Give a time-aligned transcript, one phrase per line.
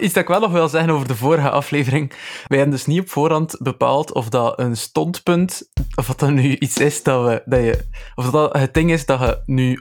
[0.00, 2.08] Iets dat ik wel nog wil zeggen over de vorige aflevering.
[2.46, 6.56] Wij hebben dus niet op voorhand bepaald of dat een standpunt, of dat, dat nu
[6.56, 9.78] iets is dat, we, dat je, of dat het ding is dat je nu,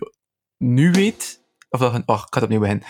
[0.57, 2.86] nu weet, of dat je, oh, ik ga het opnieuw beginnen.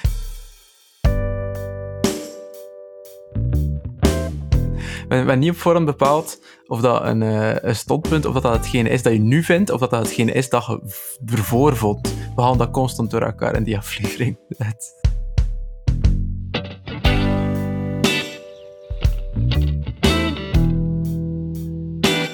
[5.07, 8.57] We hebben niet op voorhand bepaald of dat een, uh, een standpunt, of dat, dat
[8.57, 10.81] hetgene is dat je nu vindt, of dat dat hetgene is dat je
[11.25, 12.13] ervoor vond.
[12.35, 14.37] We halen dat constant door elkaar in die aflevering.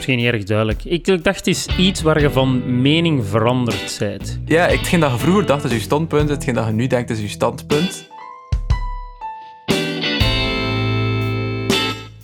[0.10, 0.84] Misschien niet erg duidelijk.
[0.84, 4.40] Ik dacht, het is iets waar je van mening veranderd bent.
[4.46, 7.20] Ja, hetgeen dat je vroeger dacht is je standpunt, hetgeen dat je nu denkt is
[7.20, 8.08] je standpunt.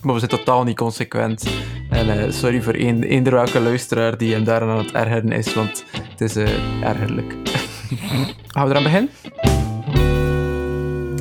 [0.01, 1.47] maar we zijn totaal niet consequent.
[1.89, 5.85] En uh, sorry voor eender welke luisteraar die hem daar aan het ergeren is, want
[6.09, 7.35] het is uh, ergerlijk.
[8.53, 9.09] Gaan we eraan beginnen?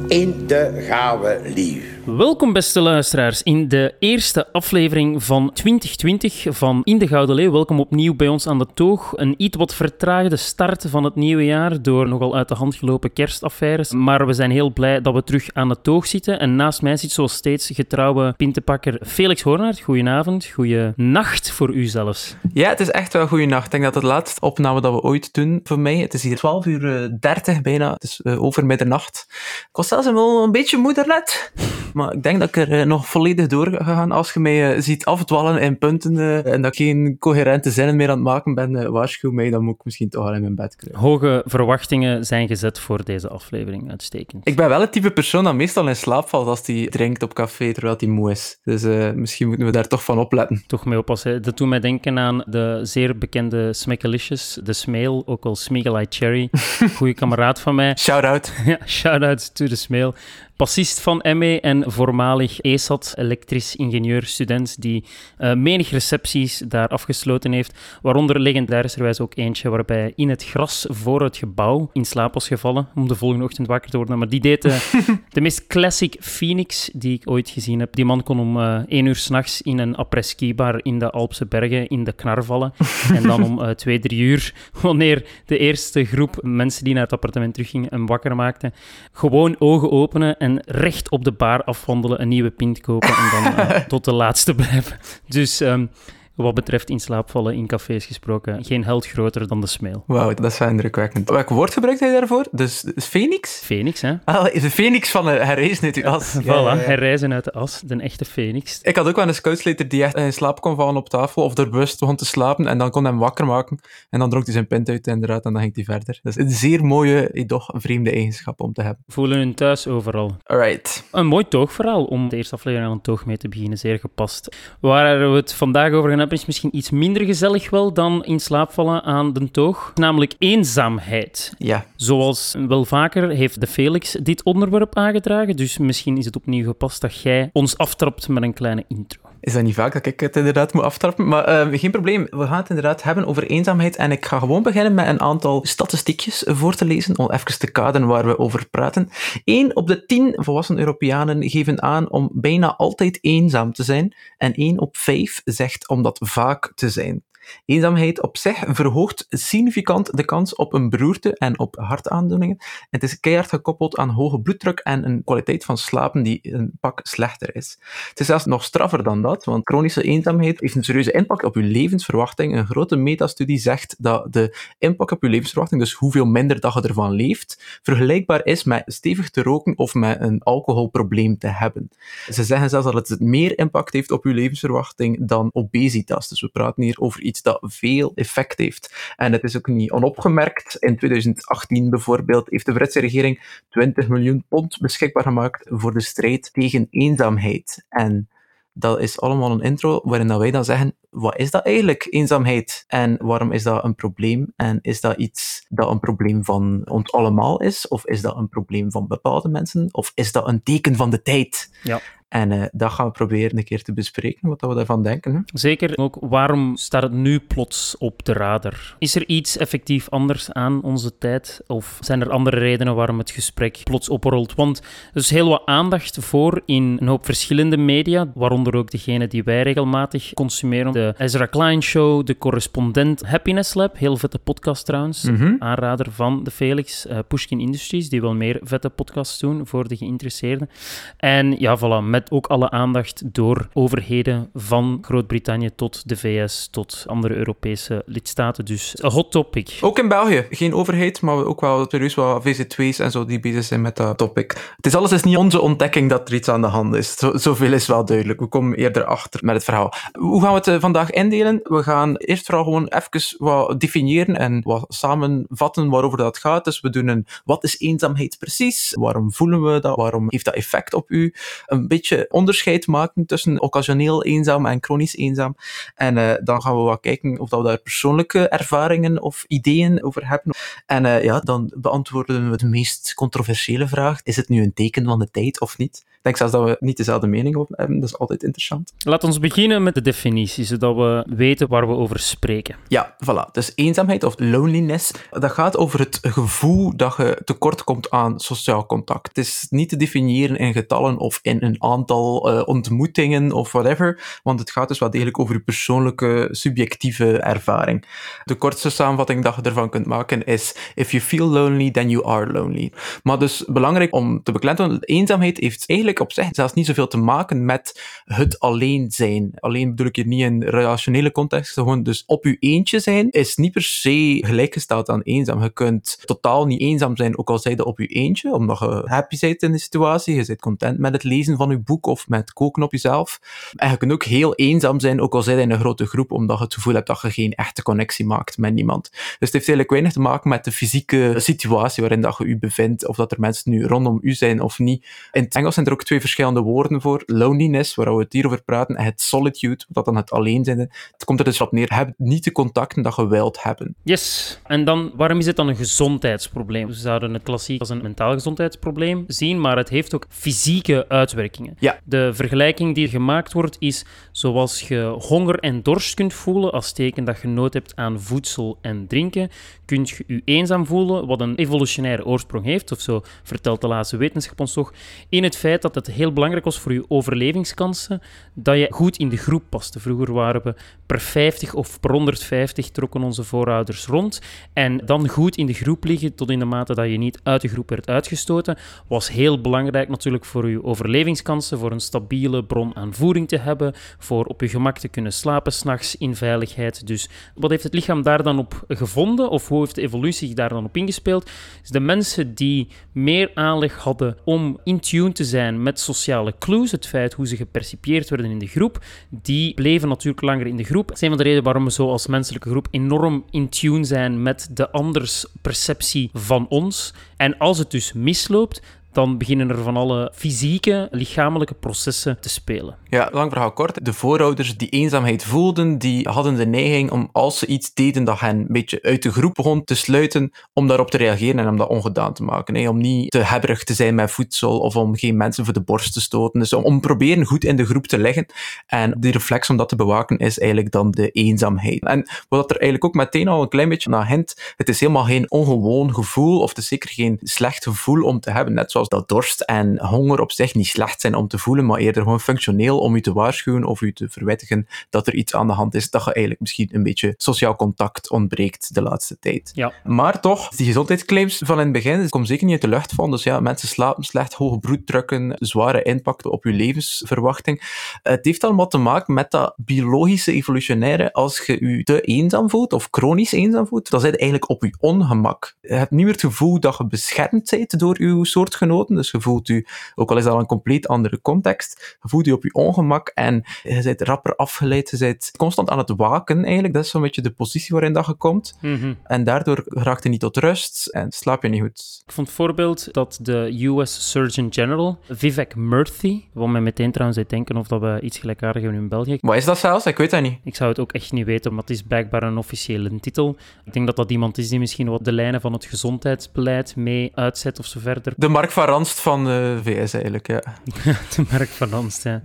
[0.08, 1.93] In de gave lief.
[2.06, 7.52] Welkom, beste luisteraars, in de eerste aflevering van 2020 van In de Gouden Leeuw.
[7.52, 9.12] Welkom opnieuw bij ons aan de toog.
[9.16, 13.12] Een iets wat vertraagde start van het nieuwe jaar door nogal uit de hand gelopen
[13.12, 13.92] kerstaffaires.
[13.92, 16.38] Maar we zijn heel blij dat we terug aan de toog zitten.
[16.38, 19.80] En naast mij zit zoals steeds getrouwe pintepakker Felix Hoornaert.
[19.80, 22.36] Goedenavond, goeie nacht voor u zelfs.
[22.52, 23.64] Ja, het is echt wel goede nacht.
[23.64, 25.96] Ik denk dat het laatste opname dat we ooit doen voor mij.
[25.96, 27.92] Het is hier 12 uur 30 bijna.
[27.92, 29.26] Het is uh, over middernacht.
[29.68, 31.52] Ik was zelfs een beetje moeder net.
[31.94, 34.12] Maar ik denk dat ik er nog volledig door ga gaan.
[34.12, 37.96] Als je mij uh, ziet afdwallen in punten uh, en dat ik geen coherente zinnen
[37.96, 40.40] meer aan het maken ben, uh, waarschuw mij, dan moet ik misschien toch al in
[40.40, 41.00] mijn bed kruipen.
[41.00, 43.90] Hoge verwachtingen zijn gezet voor deze aflevering.
[43.90, 44.48] Uitstekend.
[44.48, 47.34] Ik ben wel het type persoon dat meestal in slaap valt als hij drinkt op
[47.34, 48.58] café terwijl hij moe is.
[48.64, 48.82] Dus
[49.14, 50.64] misschien moeten we daar toch van opletten.
[50.66, 51.42] Toch mee oppassen.
[51.42, 56.48] Dat doet mij denken aan de zeer bekende Smackalicious, de Smeel, ook al Smeagle Cherry.
[56.96, 57.96] Goeie kameraad van mij.
[57.98, 58.52] Shout-out.
[58.66, 60.14] ja, shout-out to the Smeel
[60.56, 65.04] bassist van ME en voormalig ESAT, elektrisch ingenieur, student, die
[65.38, 67.98] uh, menig recepties daar afgesloten heeft.
[68.02, 72.88] Waaronder legendarischerwijs ook eentje waarbij in het gras voor het gebouw in slaap was gevallen
[72.94, 74.18] om de volgende ochtend wakker te worden.
[74.18, 74.76] Maar die deed uh,
[75.28, 77.94] de meest classic Phoenix die ik ooit gezien heb.
[77.94, 81.46] Die man kon om uh, één uur s'nachts in een après-ski bar in de Alpse
[81.46, 82.72] bergen in de knar vallen.
[83.16, 87.54] en dan om twee, drie uur, wanneer de eerste groep mensen die naar het appartement
[87.54, 88.74] teruggingen hem wakker maakten,
[89.12, 93.52] gewoon ogen openen en recht op de bar afwandelen, een nieuwe pint kopen en dan
[93.52, 94.98] uh, tot de laatste blijven.
[95.26, 95.90] Dus um,
[96.34, 100.04] wat betreft in slaap vallen in cafés gesproken, geen held groter dan de smeel.
[100.06, 101.30] Wauw, dat is wel indrukwekkend.
[101.30, 102.46] Welk woord gebruikt hij daarvoor?
[102.50, 103.60] Dus, dus Phoenix?
[103.64, 104.14] Phoenix, hè?
[104.24, 106.36] Ah, de Phoenix van uh, herreizen uit de as.
[106.42, 108.80] voilà, ja, herreizen uit de as, de echte Phoenix.
[108.82, 111.58] Ik had ook wel een scoutslater die echt in slaap kon vallen op tafel, of
[111.58, 113.78] er bewust begon te slapen, en dan kon hij hem wakker maken,
[114.10, 116.18] en dan dronk hij zijn pint uit, inderdaad, en dan ging hij verder.
[116.22, 119.04] Dat is een zeer mooie, toch vreemde eigenschap om te hebben.
[119.06, 120.36] Voelen hun thuis overal.
[120.42, 121.08] Alright.
[121.12, 124.56] Een mooi toogverhaal om de eerste aflevering aan een toog mee te beginnen, zeer gepast.
[124.80, 128.40] Waar we het vandaag over gaan hebben, is misschien iets minder gezellig wel dan in
[128.40, 131.54] slaap vallen aan de toog, namelijk eenzaamheid.
[131.58, 131.86] Ja.
[131.96, 137.00] Zoals wel vaker heeft de Felix dit onderwerp aangedragen, dus misschien is het opnieuw gepast
[137.00, 139.23] dat jij ons aftrapt met een kleine intro.
[139.44, 141.28] Is dat niet vaak dat ik het inderdaad moet aftrappen?
[141.28, 142.26] Maar uh, geen probleem.
[142.30, 143.96] We gaan het inderdaad hebben over eenzaamheid.
[143.96, 147.70] En ik ga gewoon beginnen met een aantal statistiekjes voor te lezen, om even te
[147.70, 149.08] kaderen waar we over praten.
[149.44, 154.14] 1 op de 10 volwassen Europeanen geven aan om bijna altijd eenzaam te zijn.
[154.36, 157.22] En 1 op 5 zegt om dat vaak te zijn.
[157.64, 162.56] Eenzaamheid op zich verhoogt significant de kans op een beroerte en op hartaandoeningen.
[162.58, 166.72] En het is keihard gekoppeld aan hoge bloeddruk en een kwaliteit van slapen die een
[166.80, 167.78] pak slechter is.
[168.08, 171.56] Het is zelfs nog straffer dan dat, want chronische eenzaamheid heeft een serieuze impact op
[171.56, 172.56] uw levensverwachting.
[172.56, 176.80] Een grote metastudie zegt dat de impact op uw levensverwachting, dus hoeveel minder dat je
[176.80, 181.90] ervan leeft, vergelijkbaar is met stevig te roken of met een alcoholprobleem te hebben.
[182.30, 186.28] Ze zeggen zelfs dat het meer impact heeft op uw levensverwachting dan obesitas.
[186.28, 189.12] Dus we praten hier over iets dat veel effect heeft.
[189.16, 190.76] En het is ook niet onopgemerkt.
[190.76, 196.52] In 2018 bijvoorbeeld heeft de Britse regering 20 miljoen pond beschikbaar gemaakt voor de strijd
[196.52, 197.84] tegen eenzaamheid.
[197.88, 198.28] En
[198.76, 202.84] dat is allemaal een intro waarin wij dan zeggen, wat is dat eigenlijk, eenzaamheid?
[202.86, 204.52] En waarom is dat een probleem?
[204.56, 207.88] En is dat iets dat een probleem van ons allemaal is?
[207.88, 209.88] Of is dat een probleem van bepaalde mensen?
[209.90, 211.70] Of is dat een teken van de tijd?
[211.82, 212.00] Ja.
[212.34, 215.34] En uh, dat gaan we proberen een keer te bespreken, wat we daarvan denken.
[215.34, 215.40] Hè?
[215.46, 215.98] Zeker.
[215.98, 218.96] Ook waarom staat het nu plots op de radar?
[218.98, 221.62] Is er iets effectief anders aan onze tijd?
[221.66, 224.54] Of zijn er andere redenen waarom het gesprek plots oprolt?
[224.54, 224.78] Want
[225.12, 229.42] er is heel wat aandacht voor in een hoop verschillende media, waaronder ook degene die
[229.42, 230.92] wij regelmatig consumeren.
[230.92, 235.22] De Ezra Klein Show, de correspondent Happiness Lab, heel vette podcast trouwens.
[235.22, 235.54] Mhm.
[235.58, 239.96] Aanrader van de Felix, uh, Pushkin Industries, die wel meer vette podcasts doen voor de
[239.96, 240.70] geïnteresseerden.
[241.16, 247.04] En ja, voilà, met ook alle aandacht door overheden van Groot-Brittannië tot de VS, tot
[247.06, 248.64] andere Europese lidstaten.
[248.64, 249.78] Dus een hot topic.
[249.80, 250.46] Ook in België.
[250.50, 254.18] Geen overheid, maar ook wel serieus wat VC2's en zo die bezig zijn met dat
[254.18, 254.74] topic.
[254.76, 257.16] Het is alles is niet onze ontdekking dat er iets aan de hand is.
[257.16, 258.40] Zo, zoveel is wel duidelijk.
[258.40, 259.92] We komen eerder achter met het verhaal.
[260.12, 261.60] Hoe gaan we het eh, vandaag indelen?
[261.62, 266.64] We gaan eerst vooral gewoon even wat definiëren en wat samenvatten waarover dat gaat.
[266.64, 268.94] Dus we doen een wat is eenzaamheid precies?
[268.98, 269.96] Waarom voelen we dat?
[269.96, 271.34] Waarom heeft dat effect op u?
[271.66, 275.56] Een beetje onderscheid maken tussen occasioneel eenzaam en chronisch eenzaam.
[275.94, 280.04] En uh, dan gaan we wat kijken of dat we daar persoonlijke ervaringen of ideeën
[280.04, 280.54] over hebben.
[280.86, 284.20] En uh, ja, dan beantwoorden we de meest controversiële vraag.
[284.22, 286.04] Is het nu een teken van de tijd of niet?
[286.24, 288.00] Ik denk zelfs dat we niet dezelfde mening over hebben.
[288.00, 288.92] Dat is altijd interessant.
[288.98, 292.76] Laat ons beginnen met de definitie, zodat we weten waar we over spreken.
[292.88, 293.50] Ja, voilà.
[293.52, 298.86] Dus eenzaamheid of loneliness, dat gaat over het gevoel dat je tekort komt aan sociaal
[298.86, 299.28] contact.
[299.28, 304.38] Het is niet te definiëren in getallen of in een aantal uh, ontmoetingen of whatever,
[304.42, 308.04] want het gaat dus wel degelijk over je persoonlijke, subjectieve ervaring.
[308.44, 312.26] De kortste samenvatting dat je ervan kunt maken is: If you feel lonely, then you
[312.26, 312.92] are lonely.
[313.22, 317.16] Maar dus belangrijk om te beklemtonen, eenzaamheid heeft eigenlijk op zich zelfs niet zoveel te
[317.16, 319.52] maken met het alleen zijn.
[319.58, 323.56] Alleen bedoel ik hier niet in relationele context, gewoon dus op je eentje zijn is
[323.56, 325.62] niet per se gelijkgesteld aan eenzaam.
[325.62, 329.02] Je kunt totaal niet eenzaam zijn, ook al zij je op je eentje, omdat je
[329.04, 332.28] happy bent in de situatie, je bent content met het lezen van je boek of
[332.28, 333.40] met koken op jezelf.
[333.76, 336.32] En je kunt ook heel eenzaam zijn, ook al zij je in een grote groep,
[336.32, 339.10] omdat je het gevoel hebt dat je geen echte connectie maakt met niemand.
[339.10, 342.58] Dus het heeft eigenlijk weinig te maken met de fysieke situatie waarin dat je je
[342.58, 345.06] bevindt, of dat er mensen nu rondom u zijn of niet.
[345.32, 347.22] In het Engels zijn er ook twee verschillende woorden voor.
[347.26, 350.78] Loneliness, waar we het hier over praten, en het solitude, wat dan het alleen zijn.
[350.78, 353.94] Het komt er dus op neer, niet de contacten dat je wilt hebben.
[354.02, 354.58] Yes.
[354.66, 356.86] En dan, waarom is het dan een gezondheidsprobleem?
[356.86, 361.73] We zouden het klassiek als een mentaal gezondheidsprobleem zien, maar het heeft ook fysieke uitwerkingen.
[361.78, 361.98] Ja.
[362.04, 367.24] De vergelijking die gemaakt wordt is zoals je honger en dorst kunt voelen als teken
[367.24, 369.50] dat je nood hebt aan voedsel en drinken,
[369.84, 374.16] kun je je eenzaam voelen, wat een evolutionaire oorsprong heeft, of zo vertelt de laatste
[374.16, 374.92] wetenschap ons toch,
[375.28, 378.22] in het feit dat het heel belangrijk was voor je overlevingskansen
[378.54, 380.00] dat je goed in de groep paste.
[380.00, 380.74] Vroeger waren we
[381.06, 384.40] per 50 of per 150 trokken onze voorouders rond.
[384.72, 387.60] En dan goed in de groep liggen tot in de mate dat je niet uit
[387.60, 388.78] de groep werd uitgestoten,
[389.08, 393.94] was heel belangrijk natuurlijk voor je overlevingskansen, voor een stabiele bron aan voeding te hebben,
[394.18, 397.06] voor op je gemak te kunnen slapen s'nachts in veiligheid.
[397.06, 400.68] Dus wat heeft het lichaam daar dan op gevonden, of hoe heeft de evolutie daar
[400.68, 401.50] dan op ingespeeld?
[401.82, 406.90] Is de mensen die meer aanleg hadden om in tune te zijn met sociale clues,
[406.90, 410.84] het feit hoe ze gepercipieerd werden in de groep, die bleven natuurlijk langer in de
[410.84, 411.06] groep.
[411.08, 414.04] Dat is een van de redenen waarom we zo als menselijke groep enorm in tune
[414.04, 417.14] zijn met de anders perceptie van ons.
[417.36, 418.82] En als het dus misloopt,
[419.14, 422.96] dan beginnen er van alle fysieke, lichamelijke processen te spelen.
[423.08, 424.04] Ja, lang verhaal kort.
[424.04, 428.40] De voorouders die eenzaamheid voelden, die hadden de neiging om als ze iets deden dat
[428.40, 431.76] hen een beetje uit de groep begon te sluiten, om daarop te reageren en om
[431.76, 432.88] dat ongedaan te maken.
[432.88, 436.12] Om niet te hebberig te zijn met voedsel of om geen mensen voor de borst
[436.12, 436.60] te stoten.
[436.60, 438.46] Dus om, proberen goed in de groep te liggen.
[438.86, 442.04] En die reflex om dat te bewaken is eigenlijk dan de eenzaamheid.
[442.04, 445.24] En wat er eigenlijk ook meteen al een klein beetje naar hint, het is helemaal
[445.24, 448.74] geen ongewoon gevoel, of het is zeker geen slecht gevoel om te hebben.
[448.74, 451.98] Net zoals dat dorst en honger op zich niet slecht zijn om te voelen, maar
[451.98, 455.66] eerder gewoon functioneel om u te waarschuwen of u te verwittigen dat er iets aan
[455.66, 459.70] de hand is, dat je eigenlijk misschien een beetje sociaal contact ontbreekt de laatste tijd.
[459.74, 459.92] Ja.
[460.04, 463.30] Maar toch, die gezondheidsclaims van in het begin komen zeker niet uit de lucht van.
[463.30, 467.82] Dus ja, mensen slapen slecht, hoge bloeddrukken, zware impact op je levensverwachting.
[468.22, 471.32] Het heeft allemaal te maken met dat biologische evolutionaire.
[471.32, 474.94] Als je je te eenzaam voelt of chronisch eenzaam voelt, dan zit eigenlijk op je
[474.98, 475.76] ongemak.
[475.80, 479.40] Je hebt niet meer het gevoel dat je beschermd bent door je soortgenoten dus je
[479.40, 482.72] voelt u, ook al is dat een compleet andere context, je voelt u op je
[482.72, 486.94] ongemak en je bent rapper afgeleid, je bent constant aan het waken eigenlijk.
[486.94, 488.78] Dat is zo'n beetje de positie waarin dat je komt.
[488.80, 489.14] Mhm.
[489.24, 492.22] En daardoor raakt je niet tot rust en slaap je niet goed.
[492.26, 497.38] Ik vond het voorbeeld dat de US Surgeon General, Vivek Murthy, wat mij meteen trouwens
[497.38, 499.38] deed denken of dat we iets gelijkaardigs hebben in België.
[499.40, 500.06] Wat is dat zelfs?
[500.06, 500.58] Ik weet dat niet.
[500.64, 503.56] Ik zou het ook echt niet weten, maar het is blijkbaar een officiële titel.
[503.84, 507.32] Ik denk dat dat iemand is die misschien wat de lijnen van het gezondheidsbeleid mee
[507.34, 508.32] uitzet of zo verder.
[508.36, 510.62] De Mark van van Ranst van de VS eigenlijk, ja.
[511.36, 512.42] de Mark van Ranst, ja.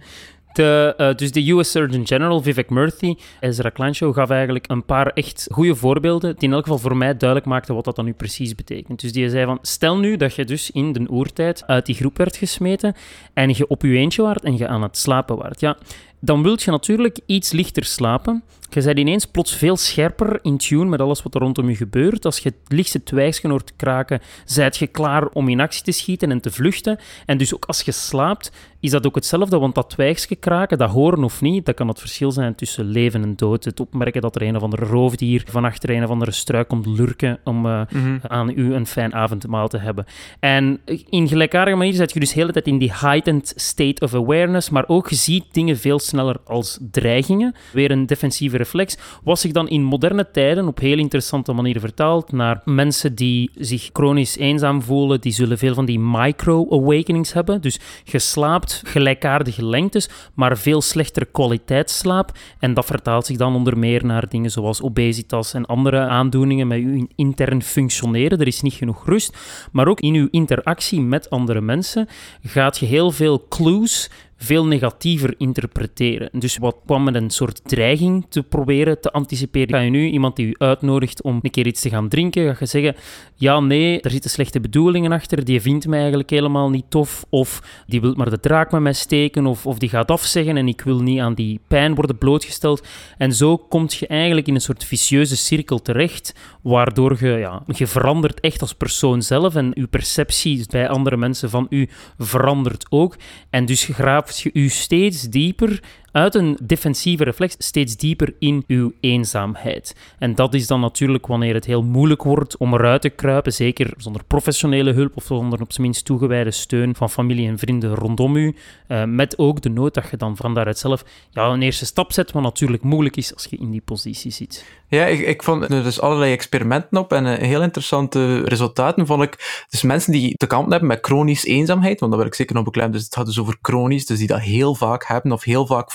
[0.54, 5.08] De, uh, dus de US Surgeon General, Vivek Murthy, Ezra Clancho, gaf eigenlijk een paar
[5.08, 8.14] echt goede voorbeelden die in elk geval voor mij duidelijk maakten wat dat dan nu
[8.14, 9.02] precies betekent.
[9.02, 12.18] Dus die zei van, stel nu dat je dus in de oertijd uit die groep
[12.18, 12.96] werd gesmeten
[13.34, 15.60] en je op je eentje waart en je aan het slapen waart.
[15.60, 15.78] Ja,
[16.20, 18.44] dan wilt je natuurlijk iets lichter slapen.
[18.70, 22.26] Je bent ineens plots veel scherper in tune met alles wat er rondom je gebeurt.
[22.26, 26.32] Als je het lichtste twijgsje hoort kraken, zijt je klaar om in actie te schieten
[26.32, 27.00] en te vluchten.
[27.26, 30.90] En dus ook als je slaapt, is dat ook hetzelfde, want dat twijgsje kraken, dat
[30.90, 33.64] horen of niet, dat kan het verschil zijn tussen leven en dood.
[33.64, 36.86] Het opmerken dat er een of andere roofdier van achter een of andere struik komt
[36.86, 37.82] lurken om uh,
[38.22, 40.06] aan u een fijn avondmaal te hebben.
[40.40, 44.14] En in gelijkaardige manier zit je dus de hele tijd in die heightened state of
[44.14, 47.56] awareness, maar ook je ziet dingen veel sneller als dreigingen.
[47.72, 48.98] Weer een defensieve reflex.
[49.24, 53.90] Was zich dan in moderne tijden op heel interessante manier vertaald naar mensen die zich
[53.94, 57.62] chronisch eenzaam voelen, die zullen veel van die micro-awakenings hebben.
[57.62, 62.32] Dus je slaapt gelijkaardige lengtes, maar veel slechtere kwaliteitsslaap.
[62.60, 66.80] En dat vertaalt zich dan onder meer naar dingen zoals obesitas en andere aandoeningen met
[66.80, 68.40] je intern functioneren.
[68.40, 69.38] Er is niet genoeg rust.
[69.72, 72.08] Maar ook in uw interactie met andere mensen
[72.44, 74.10] gaat je heel veel clues
[74.42, 76.30] veel negatiever interpreteren.
[76.32, 79.70] Dus wat kwam met een soort dreiging te proberen te anticiperen?
[79.70, 82.58] Ga je nu iemand die u uitnodigt om een keer iets te gaan drinken, ga
[82.60, 82.96] je zeggen,
[83.36, 87.84] ja, nee, er zitten slechte bedoelingen achter, die vindt mij eigenlijk helemaal niet tof, of
[87.88, 90.82] die wil maar de draak met mij steken, of, of die gaat afzeggen en ik
[90.82, 92.88] wil niet aan die pijn worden blootgesteld.
[93.18, 97.88] En zo kom je eigenlijk in een soort vicieuze cirkel terecht, waardoor je, ja, je
[97.88, 103.16] verandert echt als persoon zelf en je perceptie bij andere mensen van u verandert ook.
[103.50, 103.94] En dus je
[104.30, 109.96] graaft je steeds dieper uit een defensieve reflex steeds dieper in uw eenzaamheid.
[110.20, 113.94] En dat is dan natuurlijk wanneer het heel moeilijk wordt om eruit te kruipen, zeker
[113.98, 118.36] zonder professionele hulp of zonder op zijn minst toegewijde steun van familie en vrienden rondom
[118.36, 118.56] u.
[118.88, 122.12] Uh, met ook de nood dat je dan van daaruit zelf ja, een eerste stap
[122.12, 124.66] zet, wat natuurlijk moeilijk is als je in die positie zit.
[124.88, 129.24] Ja, ik, ik vond er dus allerlei experimenten op en uh, heel interessante resultaten vond
[129.24, 129.66] ik.
[129.70, 132.64] Dus mensen die te kampen hebben met chronisch eenzaamheid, want dat wil ik zeker nog
[132.64, 135.66] beklemmen, dus het gaat dus over chronisch, dus die dat heel vaak hebben of heel
[135.66, 135.92] vaak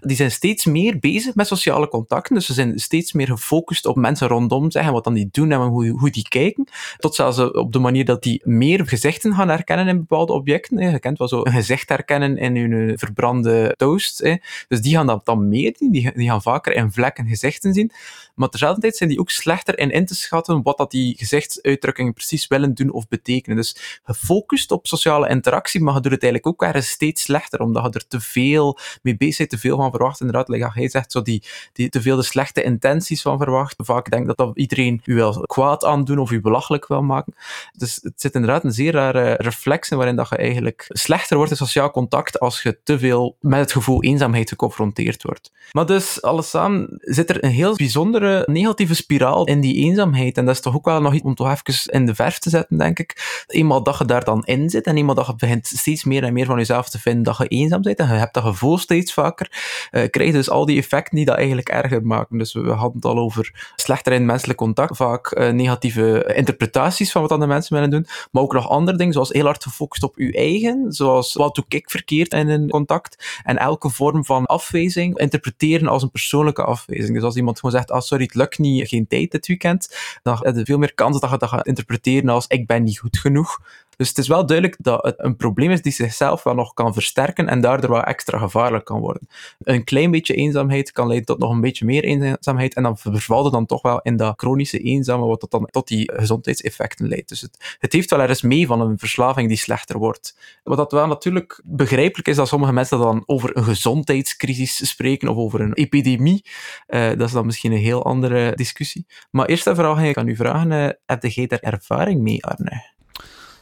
[0.00, 2.34] die zijn steeds meer bezig met sociale contacten.
[2.34, 5.60] Dus ze zijn steeds meer gefocust op mensen rondom zeggen wat dan die doen en
[5.60, 6.68] hoe, hoe die kijken.
[6.98, 10.78] Tot zelfs op de manier dat die meer gezichten gaan herkennen in bepaalde objecten.
[10.78, 14.38] Je kent wel zo een gezicht herkennen in hun verbrande toast.
[14.68, 15.90] Dus die gaan dat dan meer doen.
[15.90, 17.92] Die, gaan vaker in vlekken gezichten zien.
[18.34, 22.46] Maar terzelfde zijn die ook slechter in in te schatten wat dat die gezichtsuitdrukkingen precies
[22.46, 23.56] willen doen of betekenen.
[23.56, 27.84] Dus gefocust op sociale interactie, maar je doet het eigenlijk ook ergens steeds slechter, omdat
[27.84, 30.20] je er te veel mee bezig bent, te veel van verwacht.
[30.20, 33.74] Inderdaad, like hij zegt, zo die, die te veel de slechte intenties van verwacht.
[33.76, 37.34] Vaak denk dat, dat iedereen u wel kwaad aan doen of u belachelijk wil maken.
[37.72, 41.50] Dus het zit inderdaad een zeer rare reflex in waarin dat je eigenlijk slechter wordt
[41.50, 45.52] in sociaal contact als je te veel met het gevoel eenzaamheid geconfronteerd wordt.
[45.72, 50.38] Maar dus, alles samen, zit er een heel bijzondere negatieve spiraal in die eenzaamheid.
[50.38, 52.50] En dat is toch ook wel nog iets om toch even in de verf te
[52.50, 53.44] zetten, denk ik.
[53.46, 56.32] Eenmaal dat je daar dan in zit en eenmaal dat je begint steeds meer en
[56.32, 59.12] meer van jezelf te vinden dat je eenzaam bent en je hebt dat gevoel steeds
[59.22, 59.48] vaker,
[59.90, 62.38] uh, krijg je dus al die effecten die dat eigenlijk erger maken.
[62.38, 67.22] Dus we hadden het al over slechter in menselijk contact, vaak uh, negatieve interpretaties van
[67.22, 70.18] wat andere mensen willen doen, maar ook nog andere dingen, zoals heel hard gefocust op
[70.18, 75.18] je eigen, zoals wat doe ik verkeerd in een contact, en elke vorm van afwijzing
[75.18, 77.14] interpreteren als een persoonlijke afwijzing.
[77.14, 80.38] Dus als iemand gewoon zegt, ah, sorry, het lukt niet, geen tijd dit weekend, dan
[80.40, 83.18] heb je veel meer kans dat je dat gaat interpreteren als ik ben niet goed
[83.18, 83.58] genoeg.
[84.00, 86.92] Dus het is wel duidelijk dat het een probleem is die zichzelf wel nog kan
[86.92, 89.28] versterken en daardoor wel extra gevaarlijk kan worden.
[89.58, 93.44] Een klein beetje eenzaamheid kan leiden tot nog een beetje meer eenzaamheid en dan vervalt
[93.44, 97.28] het dan toch wel in dat chronische eenzame, wat dat dan tot die gezondheidseffecten leidt.
[97.28, 100.36] Dus het, het heeft wel ergens mee van een verslaving die slechter wordt.
[100.62, 105.36] Wat dat wel natuurlijk begrijpelijk is, dat sommige mensen dan over een gezondheidscrisis spreken of
[105.36, 106.44] over een epidemie.
[106.88, 109.06] Uh, dat is dan misschien een heel andere discussie.
[109.30, 112.44] Maar eerst en vooral ga ik aan u vragen, uh, heb jij daar ervaring mee,
[112.44, 112.98] Arne?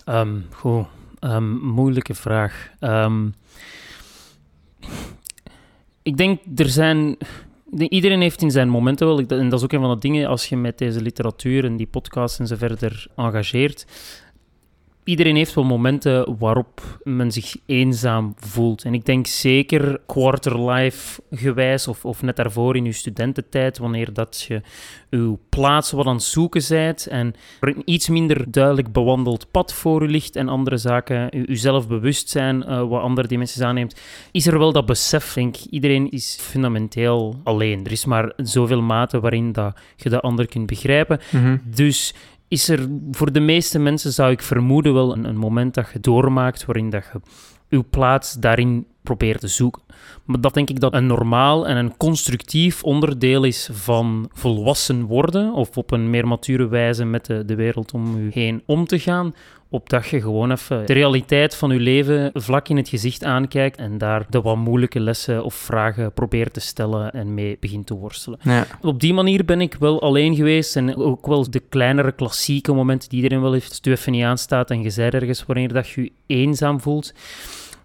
[0.08, 0.86] Um, goed,
[1.20, 2.70] um, moeilijke vraag.
[2.80, 3.34] Um,
[6.02, 7.16] ik denk, er zijn...
[7.76, 10.48] Iedereen heeft in zijn momenten wel, en dat is ook een van de dingen als
[10.48, 13.86] je met deze literatuur en die podcasts en zo verder engageert,
[15.08, 18.84] iedereen heeft wel momenten waarop men zich eenzaam voelt.
[18.84, 24.44] En ik denk zeker quarterlife gewijs of, of net daarvoor in je studententijd, wanneer dat
[24.48, 24.62] je
[25.10, 29.74] uw plaats wat aan het zoeken bent en er een iets minder duidelijk bewandeld pad
[29.74, 34.00] voor u ligt en andere zaken, u, uzelf bewust zijn uh, wat andere dimensies aanneemt,
[34.32, 35.64] is er wel dat besef, denk ik.
[35.70, 37.84] Iedereen is fundamenteel alleen.
[37.84, 41.20] Er is maar zoveel mate waarin dat je de ander kunt begrijpen.
[41.64, 42.14] Dus
[42.48, 46.00] is er voor de meeste mensen, zou ik vermoeden, wel een, een moment dat je
[46.00, 47.20] doormaakt waarin dat je
[47.68, 49.82] uw plaats daarin probeert te zoeken.
[50.24, 55.52] Maar dat denk ik dat een normaal en een constructief onderdeel is van volwassen worden,
[55.52, 58.98] of op een meer mature wijze met de, de wereld om u heen om te
[58.98, 59.34] gaan,
[59.70, 63.98] opdat je gewoon even de realiteit van je leven vlak in het gezicht aankijkt en
[63.98, 68.38] daar de wat moeilijke lessen of vragen probeert te stellen en mee begint te worstelen.
[68.42, 68.66] Ja.
[68.82, 73.08] Op die manier ben ik wel alleen geweest en ook wel de kleinere klassieke momenten
[73.08, 75.88] die iedereen wel heeft, als het even niet aanstaat en je zei ergens wanneer dat
[75.88, 77.12] je je eenzaam voelt.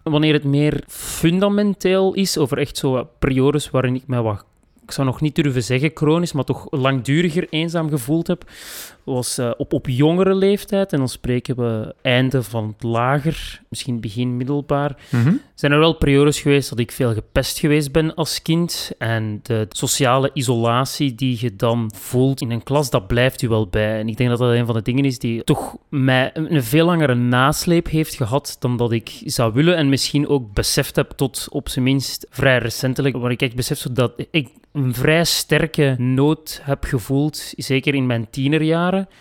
[0.04, 4.46] Wanneer het meer fundamenteel is, over echt zo periodes waarin ik mij wat
[4.84, 8.52] ik zou nog niet durven zeggen chronisch, maar toch langduriger eenzaam gevoeld heb,
[9.04, 10.94] was uh, op, op jongere leeftijd.
[10.94, 14.96] En dan spreken we einde van het lager, misschien begin middelbaar.
[15.10, 15.34] Mhm.
[15.54, 18.92] Zijn er wel periodes geweest dat ik veel gepest geweest ben als kind.
[18.98, 23.68] En de sociale isolatie die je dan voelt in een klas, dat blijft u wel
[23.68, 24.00] bij.
[24.00, 26.86] En ik denk dat dat een van de dingen is die toch mij een veel
[26.86, 29.76] langere nasleep heeft gehad dan dat ik zou willen.
[29.76, 33.18] En misschien ook beseft heb tot op zijn minst vrij recentelijk.
[33.18, 38.30] Waar ik echt besef dat ik een vrij sterke nood heb gevoeld, zeker in mijn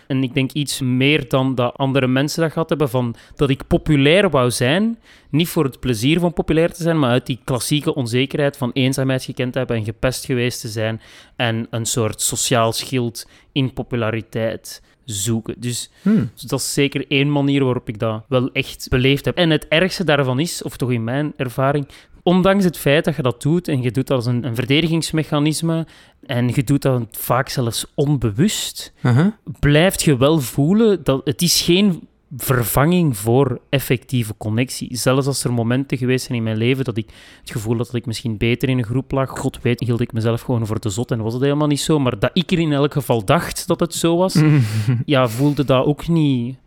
[0.07, 3.67] En ik denk iets meer dan dat andere mensen dat gehad hebben, van dat ik
[3.67, 4.97] populair wou zijn.
[5.29, 9.23] Niet voor het plezier van populair te zijn, maar uit die klassieke onzekerheid van eenzaamheid
[9.23, 11.01] gekend hebben en gepest geweest te zijn.
[11.35, 15.55] En een soort sociaal schild in populariteit zoeken.
[15.57, 16.29] Dus, Hmm.
[16.33, 19.37] dus dat is zeker één manier waarop ik dat wel echt beleefd heb.
[19.37, 21.87] En het ergste daarvan is, of toch in mijn ervaring,
[22.23, 25.87] ondanks het feit dat je dat doet en je doet dat als een, een verdedigingsmechanisme
[26.25, 29.27] en je doet dat vaak zelfs onbewust, Uh-huh.
[29.59, 34.97] blijft je wel voelen dat het is geen vervanging voor effectieve connectie.
[34.97, 37.07] Zelfs als er momenten geweest zijn in mijn leven dat ik
[37.41, 40.13] het gevoel had dat ik misschien beter in een groep lag, god weet, hield ik
[40.13, 42.59] mezelf gewoon voor te zot en was het helemaal niet zo, maar dat ik er
[42.59, 44.35] in elk geval dacht dat het zo was,
[45.05, 46.57] ja, voelde dat ook niet...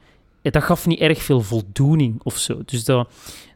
[0.42, 2.62] Dat gaf niet erg veel voldoening of zo.
[2.64, 3.08] Dus dat,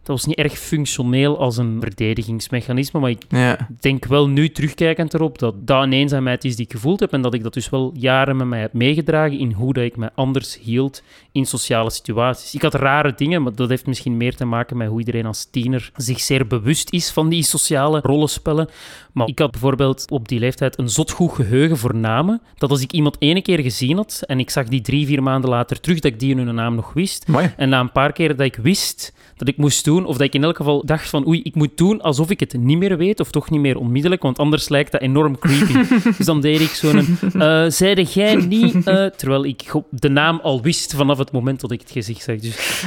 [0.03, 3.69] dat was niet erg functioneel als een verdedigingsmechanisme, maar ik Ja.
[3.81, 7.23] denk wel nu terugkijkend erop dat dat een eenzaamheid is die ik gevoeld heb en
[7.23, 10.11] dat ik dat dus wel jaren met mij heb meegedragen in hoe dat ik mij
[10.15, 11.03] anders hield
[11.33, 12.55] in sociale situaties.
[12.55, 15.49] Ik had rare dingen, maar dat heeft misschien meer te maken met hoe iedereen als
[15.51, 18.69] tiener zich zeer bewust is van die sociale rollenspellen.
[19.13, 22.81] Maar ik had bijvoorbeeld op die leeftijd een zot goed geheugen voor namen, dat als
[22.83, 26.01] ik iemand ene keer gezien had en ik zag die drie, vier maanden later terug,
[26.01, 27.29] dat ik die hun naam nog wist.
[27.29, 27.53] Mooi.
[27.57, 30.35] En na een paar keer dat ik wist dat ik moest doen, of dat ik
[30.35, 33.21] in elk geval dacht van oei, ik moet doen alsof ik het niet meer weet,
[33.21, 35.73] of toch niet meer onmiddellijk, want anders lijkt dat enorm creepy.
[36.17, 40.63] dus dan deed ik zo'n, eh zeide jij niet, eh, terwijl ik de naam al
[40.63, 42.37] wist vanaf het moment dat ik het gezicht zag.
[42.39, 42.85] Dus,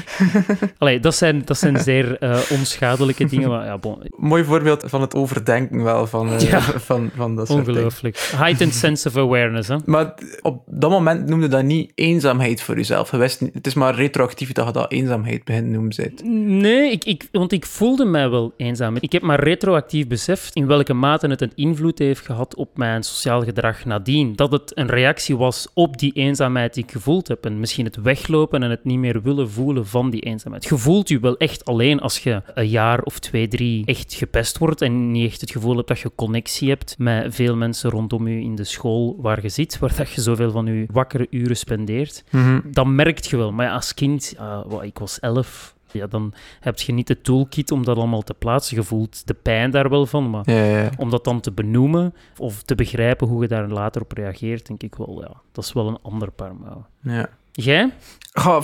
[0.77, 5.01] allee, dat zijn, dat zijn zeer eh, onschadelijke dingen, maar ja, bon, Mooi voorbeeld van
[5.01, 6.61] het overdenken wel van, eh, Ja.
[6.61, 7.73] van, van dat soort dingen.
[7.73, 8.31] ongelooflijk.
[8.35, 9.75] Heightened sense of awareness, hè.
[9.85, 13.11] Maar op dat moment noemde dat niet eenzaamheid voor jezelf.
[13.11, 16.23] Je wist niet, het is maar retroactief dat je dat eenzaamheid begint noemen bent.
[16.45, 18.95] Nee, ik, ik, want ik voelde mij wel eenzaam.
[18.99, 23.03] Ik heb maar retroactief beseft in welke mate het een invloed heeft gehad op mijn
[23.03, 24.35] sociaal gedrag nadien.
[24.35, 27.45] Dat het een reactie was op die eenzaamheid die ik gevoeld heb.
[27.45, 30.65] En misschien het weglopen en het niet meer willen voelen van die eenzaamheid.
[30.65, 34.57] Je voelt je wel echt alleen als je een jaar of twee, drie echt gepest
[34.57, 38.27] wordt en niet echt het gevoel hebt dat je connectie hebt met veel mensen rondom
[38.27, 41.57] je in de school waar je zit, waar dat je zoveel van je wakkere uren
[41.57, 42.23] spendeert
[42.63, 43.51] dat merkt je wel.
[43.51, 47.71] Maar ja, als kind, ah, ik was elf, ja, dan heb je niet de toolkit
[47.71, 48.77] om dat allemaal te plaatsen.
[48.77, 50.89] Je voelt de pijn daar wel van, maar Ja, ja, ja.
[50.97, 54.83] om dat dan te benoemen of te begrijpen hoe je daar later op reageert, denk
[54.83, 56.85] ik wel, ja, dat is wel een ander paar mouwen.
[57.01, 57.29] ja.
[57.55, 57.89] Jij?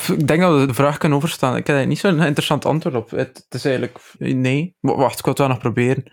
[0.07, 1.55] Ik denk dat we de vraag kunnen overstaan.
[1.55, 3.09] Ik heb daar niet zo'n interessant antwoord op.
[3.09, 4.75] Het, is eigenlijk nee.
[4.79, 6.03] Wacht, ik wil het wel nog proberen.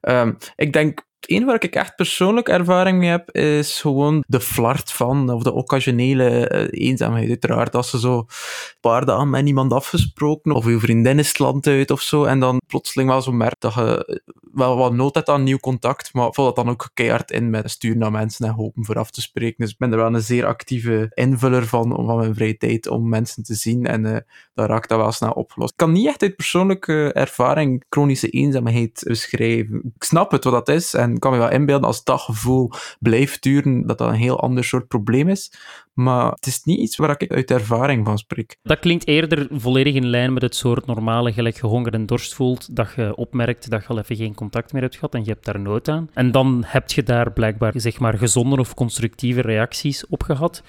[0.00, 4.40] Ehm, ik denk, het enige waar ik echt persoonlijk ervaring mee heb, is gewoon de
[4.40, 7.28] flart van, of de occasionele eh, eenzaamheid.
[7.28, 8.26] Uiteraard, als ze zo
[8.80, 12.40] paar dagen met iemand afgesproken, of je vriendin is het land uit of zo, en
[12.40, 14.20] dan plotseling wel zo merkt dat je
[14.52, 17.70] wel wat nood hebt aan nieuw contact, maar vul dat dan ook keihard in met
[17.70, 19.56] sturen naar mensen en hopen voor af te spreken.
[19.58, 23.08] Dus ik ben er wel een zeer actieve invuller van, van mijn vrije tijd om
[23.08, 24.16] mensen te zien en eh
[24.54, 25.70] dat raakt dat wel snel opgelost.
[25.70, 29.92] Ik kan niet echt uit persoonlijke ervaring chronische eenzaamheid beschrijven.
[29.94, 33.42] Ik snap het wat dat is ik kan me wel inbeelden als dat gevoel blijft
[33.42, 35.52] duren, dat dat een heel ander soort probleem is.
[35.92, 38.56] Maar het is niet iets waar ik uit ervaring van spreek.
[38.62, 42.34] Dat klinkt eerder volledig in lijn met het soort normale, gelijk je honger en dorst
[42.34, 45.30] voelt, dat je opmerkt dat je al even geen contact meer hebt gehad en je
[45.30, 46.10] hebt daar nood aan.
[46.14, 50.62] En dan heb je daar blijkbaar, zeg maar, gezonde of constructieve reacties op gehad.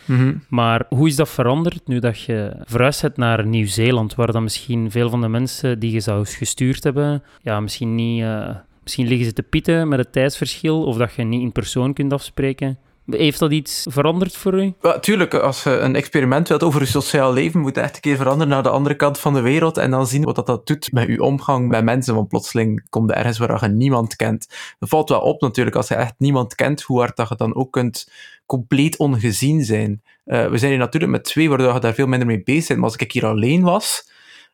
[0.49, 4.91] Maar hoe is dat veranderd nu dat je verhuisd bent naar Nieuw-Zeeland, waar dan misschien
[4.91, 8.21] veel van de mensen die je zou gestuurd hebben, ja, misschien niet...
[8.21, 8.49] eh,
[8.89, 12.13] misschien liggen ze te pieten met het tijdsverschil, of dat je niet in persoon kunt
[12.13, 12.77] afspreken.
[13.05, 14.73] Heeft dat iets veranderd voor u?
[14.81, 18.01] Ja, tuurlijk, als je een experiment wilt over je sociaal leven, moet je echt een
[18.01, 20.67] keer veranderen naar de andere kant van de wereld en dan zien wat dat, dat
[20.67, 22.15] doet met je omgang met mensen.
[22.15, 24.47] Want plotseling komt er ergens waar je niemand kent.
[24.79, 27.55] Dat valt wel op natuurlijk, als je echt niemand kent, hoe hard dat je dan
[27.55, 28.11] ook kunt
[28.45, 30.01] compleet ongezien zijn.
[30.25, 32.79] Uh, we zijn hier natuurlijk met twee, waardoor je daar veel minder mee bezig bent.
[32.79, 34.09] Maar als ik hier alleen was,